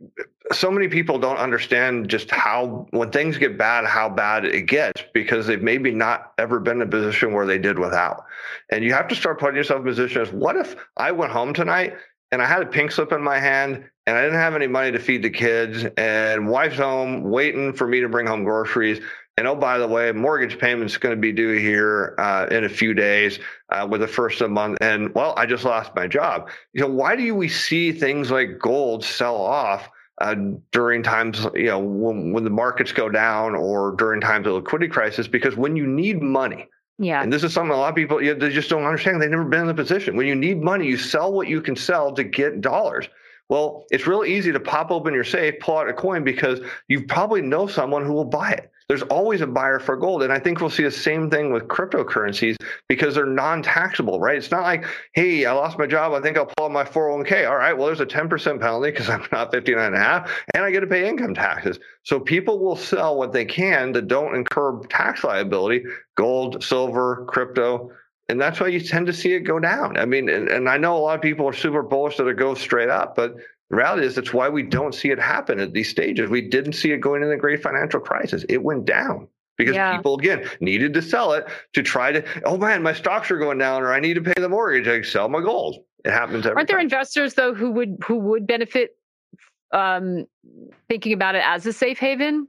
so 0.52 0.70
many 0.70 0.90
people 0.90 1.18
don't 1.18 1.38
understand 1.38 2.10
just 2.10 2.30
how 2.30 2.86
when 2.92 3.10
things 3.12 3.38
get 3.38 3.58
bad, 3.58 3.86
how 3.86 4.10
bad 4.10 4.44
it 4.44 4.64
gets 4.64 5.04
because 5.14 5.48
they've 5.48 5.62
maybe 5.62 5.92
not 5.92 6.34
ever 6.38 6.60
been 6.60 6.82
in 6.82 6.88
a 6.88 6.92
position 6.92 7.34
where 7.34 7.46
they 7.46 7.58
did 7.58 7.80
without. 7.80 8.26
And 8.72 8.84
you 8.84 8.92
have 8.94 9.08
to 9.08 9.16
start 9.16 9.40
putting 9.40 9.56
yourself 9.56 9.80
in 9.80 9.88
a 9.88 9.90
position 9.90 10.22
as 10.22 10.32
what 10.34 10.58
if 10.58 10.76
I 10.98 11.14
went 11.14 11.32
home 11.32 11.54
tonight 11.54 11.96
and 12.34 12.42
I 12.42 12.46
had 12.46 12.62
a 12.62 12.66
pink 12.66 12.92
slip 12.92 13.14
in 13.14 13.24
my 13.24 13.40
hand 13.40 13.86
and 14.06 14.18
I 14.18 14.22
didn't 14.22 14.40
have 14.40 14.54
any 14.54 14.68
money 14.68 14.92
to 14.92 15.00
feed 15.00 15.24
the 15.24 15.30
kids 15.30 15.86
and 15.98 16.50
wife's 16.50 16.78
home 16.78 17.24
waiting 17.24 17.72
for 17.72 17.88
me 17.88 18.02
to 18.02 18.10
bring 18.10 18.28
home 18.28 18.44
groceries 18.44 19.00
and 19.38 19.48
oh, 19.48 19.56
by 19.56 19.78
the 19.78 19.88
way, 19.88 20.12
mortgage 20.12 20.58
payment's 20.58 20.98
going 20.98 21.16
to 21.16 21.22
be 21.22 21.32
due 21.32 21.54
here 21.54 22.16
uh, 22.18 22.48
in 22.50 22.64
a 22.64 22.70
few 22.70 22.96
days 22.96 23.38
uh, 23.70 23.88
with 23.90 24.02
the 24.02 24.08
first 24.08 24.42
of 24.42 24.46
the 24.46 24.54
month. 24.54 24.80
And 24.82 25.14
well, 25.14 25.36
I 25.38 25.46
just 25.46 25.64
lost 25.64 25.92
my 25.96 26.08
job. 26.08 26.50
You 26.74 26.82
know, 26.82 26.88
why 26.88 27.16
do 27.16 27.36
we 27.36 27.48
see 27.48 27.92
things 27.92 28.32
like 28.32 28.58
gold 28.58 29.06
sell 29.06 29.36
off 29.36 29.90
uh, 30.20 30.36
during 30.72 31.04
times, 31.04 31.46
you 31.54 31.66
know, 31.66 31.78
when, 31.78 32.34
when 32.34 32.44
the 32.44 32.50
markets 32.50 32.92
go 32.92 33.10
down 33.10 33.54
or 33.54 33.92
during 33.98 34.22
times 34.22 34.48
of 34.48 34.54
liquidity 34.54 34.92
crisis? 34.92 35.28
Because 35.28 35.56
when 35.56 35.76
you 35.76 35.86
need 35.86 36.22
money, 36.22 36.68
yeah. 37.00 37.22
And 37.22 37.32
this 37.32 37.44
is 37.44 37.54
something 37.54 37.72
a 37.72 37.78
lot 37.78 37.90
of 37.90 37.96
people 37.96 38.24
you 38.24 38.34
know, 38.34 38.40
they 38.40 38.52
just 38.52 38.72
don't 38.72 38.84
understand. 38.84 39.22
They've 39.22 39.30
never 39.30 39.46
been 39.46 39.62
in 39.62 39.68
the 39.68 39.74
position. 39.76 40.16
When 40.16 40.26
you 40.26 40.34
need 40.34 40.64
money, 40.64 40.88
you 40.88 40.98
sell 40.98 41.32
what 41.32 41.48
you 41.48 41.62
can 41.62 41.76
sell 41.76 42.12
to 42.14 42.24
get 42.24 42.60
dollars. 42.60 43.08
Well, 43.50 43.86
it's 43.92 44.08
real 44.08 44.26
easy 44.26 44.52
to 44.52 44.60
pop 44.60 44.90
open 44.90 45.14
your 45.14 45.24
safe, 45.24 45.60
pull 45.60 45.78
out 45.78 45.88
a 45.88 45.94
coin 45.94 46.24
because 46.24 46.60
you 46.88 47.06
probably 47.06 47.44
know 47.44 47.68
someone 47.68 48.04
who 48.04 48.14
will 48.14 48.26
buy 48.26 48.54
it 48.54 48.72
there's 48.88 49.02
always 49.04 49.42
a 49.42 49.48
buyer 49.48 49.80
for 49.80 49.98
gold. 49.98 50.24
And 50.24 50.32
I 50.32 50.40
think 50.40 50.62
we'll 50.62 50.70
see 50.70 50.84
the 50.84 50.92
same 50.92 51.30
thing 51.30 51.52
with 51.52 51.68
cryptocurrencies 51.68 52.56
because 52.88 53.16
they're 53.16 53.26
non 53.26 53.62
taxable, 53.62 54.20
right? 54.20 54.38
It's 54.38 54.52
not 54.52 54.64
like, 54.64 54.86
hey, 55.14 55.46
I 55.46 55.52
lost 55.52 55.78
my 55.78 55.88
job. 55.88 56.14
I 56.14 56.22
think 56.22 56.38
I'll 56.38 56.46
pull 56.46 56.66
out 56.66 56.72
my 56.72 56.84
401k. 56.84 57.50
All 57.50 57.58
right, 57.58 57.74
well, 57.74 57.88
there's 57.88 58.00
a 58.00 58.06
10% 58.06 58.60
penalty 58.60 58.92
because 58.92 59.10
I'm 59.10 59.26
not 59.32 59.52
59 59.52 59.86
and 59.86 59.96
a 59.96 60.00
half, 60.00 60.32
and 60.54 60.64
I 60.64 60.72
get 60.72 60.82
to 60.82 60.88
pay 60.88 61.08
income 61.08 61.34
taxes. 61.34 61.80
So 62.04 62.20
people 62.20 62.60
will 62.60 62.78
sell 62.78 63.18
what 63.18 63.34
they 63.34 63.46
can 63.46 63.92
that 63.94 64.08
don't 64.08 64.36
incur 64.36 64.80
tax 64.90 65.24
liability 65.24 65.84
gold, 66.16 66.64
silver, 66.64 67.26
crypto. 67.28 67.92
And 68.30 68.42
that's 68.42 68.60
why 68.60 68.68
you 68.68 68.82
tend 68.82 69.08
to 69.08 69.14
see 69.14 69.34
it 69.34 69.42
go 69.42 69.60
down. 69.60 69.98
I 69.98 70.06
mean, 70.06 70.28
and, 70.30 70.50
and 70.50 70.68
I 70.68 70.78
know 70.78 70.98
a 70.98 71.00
lot 71.00 71.16
of 71.16 71.22
people 71.22 71.48
are 71.48 71.54
super 71.54 71.82
bullish 71.82 72.18
that 72.18 72.28
it 72.28 72.36
goes 72.36 72.60
straight 72.60 72.90
up, 72.90 73.16
but 73.16 73.36
the 73.70 73.76
reality 73.76 74.06
is 74.06 74.16
that's 74.16 74.34
why 74.34 74.48
we 74.50 74.64
don't 74.64 74.96
see 74.96 75.12
it 75.12 75.20
happen 75.20 75.60
at 75.60 75.74
these 75.74 75.90
stages. 75.90 76.30
We 76.30 76.42
didn't 76.42 76.74
see 76.74 76.92
it 76.92 77.00
going 77.00 77.22
in 77.22 77.30
the 77.30 77.38
great 77.38 77.62
financial 77.62 78.00
crisis. 78.00 78.46
It 78.48 78.64
went 78.64 78.86
down 78.86 79.28
because 79.58 79.76
yeah. 79.76 79.96
people 79.96 80.18
again 80.18 80.48
needed 80.62 80.94
to 80.94 81.02
sell 81.02 81.34
it 81.34 81.48
to 81.74 81.84
try 81.84 82.12
to 82.12 82.24
oh 82.46 82.58
man 82.58 82.82
my 82.82 82.94
stocks 82.94 83.30
are 83.32 83.38
going 83.38 83.58
down 83.58 83.82
or 83.82 83.92
i 83.92 84.00
need 84.00 84.14
to 84.14 84.22
pay 84.22 84.40
the 84.40 84.48
mortgage 84.48 84.88
i 84.88 85.02
sell 85.02 85.28
my 85.28 85.42
gold 85.42 85.84
it 86.06 86.12
happens 86.12 86.46
every 86.46 86.58
aren't 86.58 86.68
there 86.68 86.80
investors 86.80 87.34
though 87.34 87.54
who 87.54 87.72
would 87.72 87.98
who 88.06 88.18
would 88.18 88.48
benefit 88.48 88.96
um 89.74 90.26
thinking 90.88 91.12
about 91.12 91.36
it 91.36 91.44
as 91.44 91.66
a 91.66 91.74
safe 91.74 91.98
haven 91.98 92.48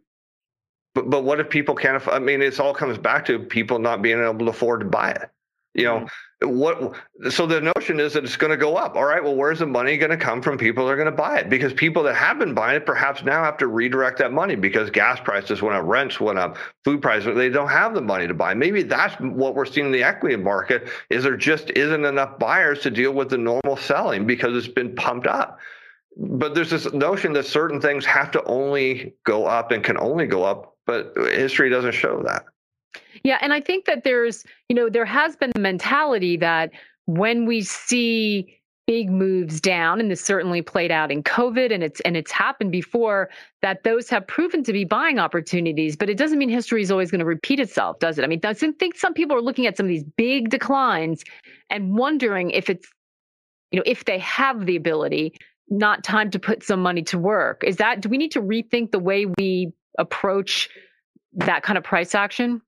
but 0.95 1.09
but 1.11 1.25
what 1.25 1.41
if 1.41 1.49
people 1.49 1.75
can't 1.75 2.07
i 2.09 2.19
mean 2.19 2.43
it 2.43 2.61
all 2.61 2.75
comes 2.75 2.99
back 2.99 3.25
to 3.25 3.39
people 3.39 3.79
not 3.79 4.03
being 4.03 4.23
able 4.23 4.39
to 4.39 4.49
afford 4.49 4.81
to 4.81 4.87
buy 4.87 5.11
it 5.11 5.31
you 5.75 5.85
know 5.85 6.07
what 6.41 6.95
so 7.31 7.47
the 7.47 7.61
notion 7.61 7.99
is 7.99 8.13
that 8.13 8.25
it's 8.25 8.37
going 8.37 8.53
to 8.53 8.57
go 8.57 8.77
up. 8.77 8.95
All 8.95 9.05
right 9.05 9.23
well 9.23 9.35
where's 9.35 9.59
the 9.59 9.67
money 9.67 9.97
going 9.97 10.11
to 10.11 10.17
come 10.17 10.41
from? 10.41 10.57
People 10.57 10.87
that 10.87 10.93
are 10.93 10.97
going 10.97 11.07
to 11.07 11.13
buy 11.13 11.39
it 11.39 11.49
because 11.49 11.73
people 11.73 12.03
that 12.05 12.15
have 12.15 12.39
been 12.39 12.55
buying 12.55 12.77
it 12.77 12.87
perhaps 12.87 13.25
now 13.25 13.43
have 13.43 13.57
to 13.59 13.67
redirect 13.67 14.19
that 14.19 14.33
money 14.33 14.55
because 14.55 14.89
gas 14.91 15.19
prices 15.19 15.63
went 15.63 15.75
up 15.75 15.85
rents 15.85 16.21
went 16.21 16.39
up 16.39 16.57
food 16.85 17.03
prices 17.03 17.35
they 17.37 17.49
don't 17.49 17.69
have 17.69 17.95
the 17.95 18.01
money 18.01 18.29
to 18.29 18.35
buy. 18.35 18.55
Maybe 18.55 18.83
that's 18.83 19.15
what 19.21 19.57
we're 19.57 19.65
seeing 19.65 19.87
in 19.87 19.93
the 19.93 20.05
equity 20.05 20.37
market 20.37 20.89
is 21.11 21.25
there 21.25 21.37
just 21.37 21.71
isn't 21.71 22.05
enough 22.05 22.39
buyers 22.39 22.81
to 22.83 22.91
deal 22.91 23.13
with 23.13 23.31
the 23.31 23.39
normal 23.39 23.77
selling 23.77 24.27
because 24.27 24.57
it's 24.57 24.73
been 24.73 24.95
pumped 24.95 25.27
up. 25.27 25.59
But 26.17 26.55
there's 26.55 26.71
this 26.71 26.93
notion 26.93 27.33
that 27.35 27.47
certain 27.47 27.81
things 27.81 28.05
have 28.07 28.31
to 28.33 28.45
only 28.45 29.15
go 29.25 29.47
up 29.47 29.73
and 29.73 29.83
can 29.83 29.99
only 29.99 30.27
go 30.27 30.45
up 30.45 30.77
but 30.89 31.13
history 31.17 31.69
doesn't 31.69 31.93
show 31.93 32.23
that 32.23 32.45
yeah, 33.25 33.39
and 33.41 33.53
I 33.53 33.61
think 33.61 33.85
that 33.87 34.05
there's, 34.05 34.45
you 34.69 34.77
know, 34.77 34.89
there 34.89 35.05
has 35.05 35.37
been 35.37 35.51
the 35.55 35.61
mentality 35.61 36.37
that 36.39 36.71
when 37.07 37.47
we 37.47 37.63
see 37.63 38.55
big 38.87 39.11
moves 39.11 39.61
down 39.61 40.01
and 40.01 40.11
this 40.11 40.25
certainly 40.25 40.63
played 40.63 40.91
out 40.91 41.13
in 41.13 41.23
covid 41.23 41.71
and 41.71 41.85
it's 41.85 42.01
and 42.01 42.17
it's 42.17 42.33
happened 42.33 42.73
before 42.73 43.29
that 43.61 43.85
those 43.85 44.09
have 44.09 44.27
proven 44.27 44.65
to 44.65 44.73
be 44.73 44.83
buying 44.83 45.19
opportunities 45.19 45.95
but 45.95 46.09
it 46.09 46.17
doesn't 46.17 46.39
mean 46.39 46.49
history 46.49 46.81
is 46.81 46.91
always 46.91 47.11
going 47.11 47.19
to 47.19 47.27
repeat 47.27 47.61
itself 47.61 47.99
does 47.99 48.19
it? 48.19 48.25
I 48.25 48.27
mean 48.27 48.41
doesn't 48.41 48.79
think 48.79 48.97
some 48.97 49.13
people 49.13 49.37
are 49.37 49.43
looking 49.43 49.67
at 49.67 49.77
some 49.77 49.85
of 49.85 49.91
these 49.91 50.05
big 50.17 50.49
declines 50.49 51.23
and 51.69 51.99
wondering 51.99 52.51
if 52.51 52.71
it's 52.71 52.89
you 53.73 53.79
know 53.79 53.83
if 53.85 54.07
they 54.07 54.19
have 54.21 54.65
the 54.65 54.77
ability 54.77 55.35
not 55.69 56.03
time 56.03 56.31
to 56.31 56.39
put 56.39 56.63
some 56.63 56.81
money 56.81 57.03
to 57.03 57.19
work. 57.19 57.63
Is 57.65 57.77
that 57.77 58.01
do 58.01 58.09
we 58.09 58.17
need 58.17 58.33
to 58.33 58.41
rethink 58.41 58.91
the 58.91 58.99
way 58.99 59.27
we 59.27 59.73
approach 59.99 60.71
that 61.35 61.63
kind 61.63 61.77
of 61.77 61.85
price 61.85 62.15
action 62.15 62.63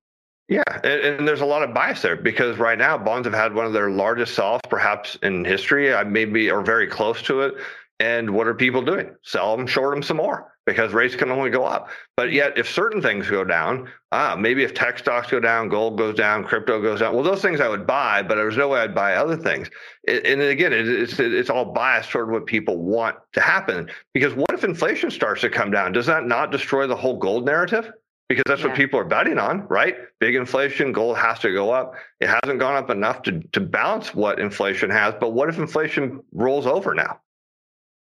yeah, 0.50 0.62
and, 0.82 1.00
and, 1.00 1.28
there's 1.28 1.42
a 1.42 1.46
lot 1.46 1.62
of 1.62 1.72
bias 1.72 2.02
there 2.02 2.16
because 2.16 2.58
right 2.58 2.76
now 2.76 2.98
bonds 2.98 3.24
have 3.24 3.34
had 3.34 3.54
one 3.54 3.66
of 3.66 3.72
their 3.72 3.88
largest 3.88 4.34
sell 4.34 4.58
perhaps 4.68 5.16
in 5.22 5.44
history, 5.44 5.92
uh, 5.92 6.04
maybe 6.04 6.50
or 6.50 6.60
very 6.60 6.88
close 6.88 7.22
to 7.22 7.42
it. 7.42 7.54
And 8.00 8.30
what 8.30 8.48
are 8.48 8.54
people 8.54 8.82
doing? 8.82 9.14
Sell 9.22 9.56
them, 9.56 9.66
short 9.68 9.94
them 9.94 10.02
some 10.02 10.16
more 10.16 10.52
because 10.66 10.92
rates 10.92 11.14
can 11.14 11.30
only 11.30 11.50
go 11.50 11.64
up. 11.64 11.90
But 12.16 12.32
yet, 12.32 12.58
if 12.58 12.68
certain 12.68 13.00
things 13.00 13.28
go 13.28 13.44
down, 13.44 13.90
ah, 14.10 14.34
maybe 14.36 14.64
if 14.64 14.74
tech 14.74 14.98
stocks 14.98 15.30
go 15.30 15.38
down, 15.38 15.68
gold 15.68 15.96
goes 15.96 16.16
down, 16.16 16.42
crypto 16.42 16.82
goes 16.82 16.98
down. 16.98 17.14
Well, 17.14 17.22
those 17.22 17.42
things 17.42 17.60
I 17.60 17.68
would 17.68 17.86
buy, 17.86 18.22
but 18.22 18.34
there's 18.34 18.56
no 18.56 18.68
way 18.68 18.80
I'd 18.80 18.94
buy 18.94 19.14
other 19.14 19.36
things. 19.36 19.70
And 20.08 20.40
again, 20.40 20.72
it's 20.72 21.20
it's 21.20 21.50
all 21.50 21.66
biased 21.66 22.10
toward 22.10 22.32
what 22.32 22.46
people 22.46 22.78
want 22.78 23.16
to 23.34 23.40
happen. 23.40 23.88
Because 24.14 24.34
what 24.34 24.50
if 24.52 24.64
inflation 24.64 25.12
starts 25.12 25.42
to 25.42 25.50
come 25.50 25.70
down? 25.70 25.92
Does 25.92 26.06
that 26.06 26.26
not 26.26 26.50
destroy 26.50 26.88
the 26.88 26.96
whole 26.96 27.18
gold 27.18 27.46
narrative? 27.46 27.92
Because 28.30 28.44
that's 28.46 28.60
yeah. 28.60 28.68
what 28.68 28.76
people 28.76 29.00
are 29.00 29.04
betting 29.04 29.38
on, 29.38 29.66
right? 29.66 29.96
Big 30.20 30.36
inflation, 30.36 30.92
gold 30.92 31.18
has 31.18 31.40
to 31.40 31.52
go 31.52 31.72
up. 31.72 31.94
It 32.20 32.28
hasn't 32.28 32.60
gone 32.60 32.76
up 32.76 32.88
enough 32.88 33.22
to, 33.22 33.40
to 33.50 33.58
balance 33.58 34.14
what 34.14 34.38
inflation 34.38 34.88
has. 34.88 35.14
But 35.18 35.30
what 35.30 35.48
if 35.48 35.58
inflation 35.58 36.22
rolls 36.30 36.64
over 36.64 36.94
now? 36.94 37.18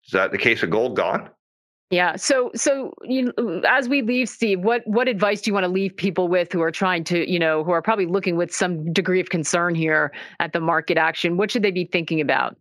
Is 0.07 0.13
that 0.13 0.31
the 0.31 0.39
case 0.39 0.63
of 0.63 0.71
gold 0.71 0.95
gone? 0.95 1.29
Yeah. 1.91 2.15
So, 2.15 2.49
so 2.55 2.95
you, 3.03 3.31
as 3.69 3.87
we 3.87 4.01
leave, 4.01 4.27
Steve, 4.27 4.61
what 4.61 4.81
what 4.87 5.07
advice 5.07 5.41
do 5.41 5.51
you 5.51 5.53
want 5.53 5.65
to 5.65 5.71
leave 5.71 5.95
people 5.95 6.27
with 6.27 6.51
who 6.51 6.63
are 6.63 6.71
trying 6.71 7.03
to, 7.05 7.31
you 7.31 7.37
know, 7.37 7.63
who 7.63 7.69
are 7.69 7.83
probably 7.83 8.07
looking 8.07 8.37
with 8.37 8.51
some 8.51 8.91
degree 8.91 9.19
of 9.19 9.29
concern 9.29 9.75
here 9.75 10.11
at 10.39 10.51
the 10.51 10.59
market 10.59 10.97
action? 10.97 11.37
What 11.37 11.51
should 11.51 11.61
they 11.61 11.69
be 11.69 11.85
thinking 11.85 12.21
about? 12.21 12.57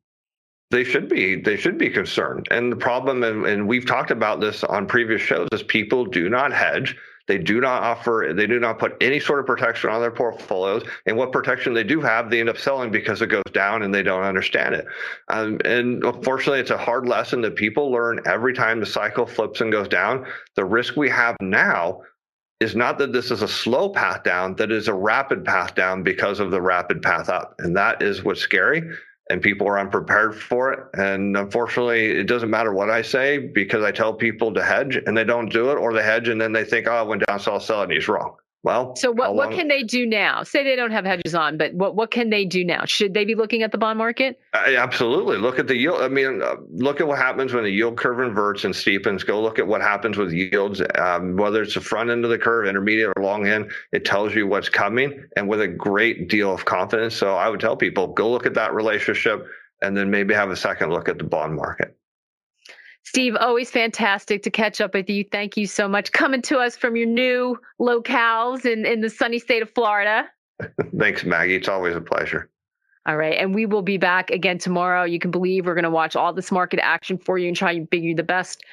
They 0.71 0.85
should 0.85 1.09
be. 1.09 1.41
They 1.41 1.57
should 1.57 1.79
be 1.79 1.89
concerned. 1.89 2.49
And 2.51 2.71
the 2.71 2.77
problem, 2.77 3.23
and, 3.23 3.47
and 3.47 3.67
we've 3.67 3.87
talked 3.87 4.11
about 4.11 4.41
this 4.41 4.63
on 4.63 4.87
previous 4.87 5.23
shows, 5.23 5.49
is 5.53 5.63
people 5.63 6.05
do 6.05 6.29
not 6.29 6.53
hedge 6.53 6.95
they 7.27 7.39
do 7.39 7.61
not 7.61 7.83
offer, 7.83 8.33
they 8.35 8.47
do 8.47 8.61
not 8.61 8.79
put 8.79 8.97
any 9.01 9.19
sort 9.19 9.41
of 9.41 9.47
protection 9.47 9.91
on 9.91 10.01
their 10.01 10.11
portfolios. 10.11 10.85
And 11.07 11.17
what 11.17 11.33
protection 11.33 11.75
they 11.75 11.85
do 11.85 12.01
have, 12.01 12.31
they 12.31 12.41
end 12.41 12.49
up 12.49 12.59
selling 12.59 12.91
because 12.91 13.21
it 13.23 13.27
goes 13.27 13.43
down 13.53 13.83
and 13.83 13.95
they 13.95 14.03
don't 14.03 14.23
understand 14.23 14.75
it. 14.75 14.87
Um, 15.29 15.59
and 15.65 16.05
unfortunately, 16.05 16.61
it's 16.61 16.71
a 16.71 16.79
hard 16.79 17.07
lesson 17.07 17.41
that 17.43 17.57
people 17.57 17.91
learn 17.91 18.21
every 18.27 18.55
time 18.55 18.81
the 18.81 18.87
cycle 18.87 19.27
flips 19.27 19.61
and 19.61 19.73
goes 19.73 19.89
down. 19.89 20.27
The 20.55 20.65
risk 20.65 20.97
we 20.97 21.11
have 21.11 21.37
now 21.41 22.03
is 22.61 22.75
not 22.75 22.97
that 22.99 23.13
this 23.13 23.31
is 23.31 23.43
a 23.43 23.49
slow 23.49 23.91
path 23.91 24.23
down, 24.23 24.55
that 24.57 24.73
is 24.73 24.89
a 24.89 24.95
rapid 24.95 25.45
path 25.45 25.75
down 25.75 26.03
because 26.03 26.41
of 26.41 26.51
the 26.51 26.63
rapid 26.63 27.03
path 27.03 27.29
up. 27.29 27.55
And 27.59 27.77
that 27.77 28.03
is 28.03 28.25
what's 28.25 28.41
scary 28.41 28.83
and 29.29 29.43
people 29.43 29.67
are 29.67 29.79
unprepared 29.79 30.41
for 30.41 30.73
it. 30.73 30.81
And 30.95 31.37
unfortunately, 31.37 32.13
it 32.13 32.25
doesn't 32.25 32.51
matter 32.51 32.73
what 32.73 32.91
I 32.91 33.03
say 33.03 33.39
because 33.39 33.83
I 33.83 33.91
tell 33.91 34.15
people 34.15 34.55
to 34.55 34.63
hedge 34.63 34.97
and 34.97 35.17
they 35.17 35.25
don't 35.25 35.53
do 35.53 35.71
it, 35.71 35.77
or 35.77 35.93
they 35.93 36.03
hedge 36.03 36.29
and 36.29 36.41
then 36.41 36.53
they 36.53 36.65
think, 36.65 36.87
oh, 36.87 36.93
I 36.93 37.03
went 37.03 37.27
down, 37.27 37.41
so 37.41 37.53
I'll 37.53 37.61
sell 37.61 37.81
it. 37.81 37.85
And 37.85 37.93
he's 37.93 38.09
wrong. 38.09 38.37
Well, 38.63 38.97
so 38.97 39.13
what, 39.13 39.37
what 39.37 39.53
can 39.53 39.69
they 39.69 39.85
do 39.85 40.07
now? 40.07 40.43
Say 40.43 40.65
they 40.65 40.75
don't 40.75 40.91
have 40.91 41.05
hedges 41.05 41.37
on, 41.37 41.57
but 41.57 41.73
what, 41.75 41.95
what 41.95 42.11
can 42.11 42.31
they 42.31 42.45
do 42.45 42.65
now? 42.65 42.85
Should 42.85 43.15
they 43.15 43.25
be 43.25 43.37
looking 43.37 43.63
at 43.63 43.71
the 43.71 43.79
bond 43.79 43.97
market? 43.97 44.41
Uh, 44.53 44.75
absolutely. 44.77 45.37
Look 45.37 45.61
at 45.61 45.69
the 45.69 45.77
yield. 45.77 46.01
I 46.01 46.09
mean, 46.09 46.43
uh, 46.43 46.57
look 46.73 47.01
at 47.01 47.07
what 47.07 47.19
happens 47.19 47.53
when 47.53 47.63
the 47.63 47.71
yield 47.71 47.97
curve 47.97 48.19
inverts 48.19 48.65
and 48.65 48.75
steepens. 48.75 49.25
Go 49.25 49.41
look 49.41 49.61
at 49.61 49.67
what 49.69 49.83
happens 49.83 50.17
with 50.17 50.33
yields, 50.33 50.83
um, 50.97 51.37
whether 51.37 51.63
it's 51.63 51.75
the 51.75 51.81
front 51.81 52.11
end 52.11 52.25
of 52.25 52.31
the 52.31 52.39
curve, 52.39 52.67
intermediate 52.67 53.13
or 53.17 53.23
long 53.23 53.47
end. 53.47 53.71
It 53.93 54.05
tells 54.05 54.35
you 54.35 54.49
what's 54.49 54.69
coming 54.69 55.25
and 55.37 55.49
with 55.49 55.61
a 55.61 55.69
great 55.69 56.29
deal 56.29 56.53
of 56.53 56.65
confidence. 56.65 57.15
So 57.15 57.37
I 57.37 57.49
would 57.49 57.61
tell 57.61 57.77
people 57.77 58.09
go 58.09 58.29
look 58.29 58.47
at 58.47 58.55
that 58.55 58.75
relationship 58.75 59.47
and 59.83 59.97
then 59.97 60.11
maybe 60.11 60.35
have 60.35 60.51
a 60.51 60.57
second 60.57 60.91
look 60.91 61.09
at 61.09 61.19
the 61.19 61.25
bond 61.25 61.55
market. 61.55 61.96
Steve, 63.07 63.37
always 63.39 63.71
fantastic 63.71 64.43
to 64.43 64.51
catch 64.51 64.81
up 64.81 64.93
with 64.93 65.09
you. 65.09 65.25
Thank 65.31 65.57
you 65.57 65.69
so 65.69 65.87
much. 65.87 66.11
Coming 66.11 66.43
to 66.43 66.59
us 66.59 66.77
from 66.77 66.97
your 66.97 67.07
new 67.07 67.57
locales 67.81 68.67
in, 68.67 68.85
in 68.85 69.01
the 69.01 69.09
sunny 69.09 69.39
state 69.39 69.63
of 69.63 69.71
Florida. 69.71 70.29
Thanks, 70.99 71.25
Maggie. 71.25 71.55
It's 71.55 71.69
always 71.69 71.95
a 71.95 72.01
pleasure. 72.01 72.51
All 73.07 73.17
right. 73.17 73.39
And 73.39 73.55
we 73.55 73.65
will 73.65 73.81
be 73.81 73.97
back 73.97 74.33
again 74.33 74.59
tomorrow. 74.59 75.05
You 75.05 75.21
can 75.21 75.31
believe 75.31 75.67
we're 75.67 75.75
going 75.75 75.85
to 75.85 75.91
watch 75.91 76.17
all 76.17 76.33
this 76.33 76.51
market 76.51 76.81
action 76.83 77.17
for 77.17 77.39
you 77.39 77.47
and 77.47 77.57
try 77.57 77.73
and 77.73 77.89
bring 77.89 78.03
you 78.03 78.17
the 78.17 78.25
best 78.25 78.65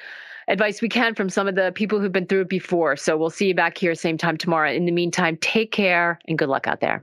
advice 0.48 0.82
we 0.82 0.88
can 0.88 1.14
from 1.14 1.30
some 1.30 1.46
of 1.46 1.54
the 1.54 1.70
people 1.76 2.00
who've 2.00 2.10
been 2.10 2.26
through 2.26 2.42
it 2.42 2.48
before. 2.48 2.96
So 2.96 3.16
we'll 3.16 3.30
see 3.30 3.46
you 3.46 3.54
back 3.54 3.78
here 3.78 3.94
same 3.94 4.18
time 4.18 4.36
tomorrow. 4.36 4.72
In 4.72 4.84
the 4.84 4.92
meantime, 4.92 5.38
take 5.42 5.70
care 5.70 6.18
and 6.26 6.36
good 6.36 6.48
luck 6.48 6.66
out 6.66 6.80
there. 6.80 7.02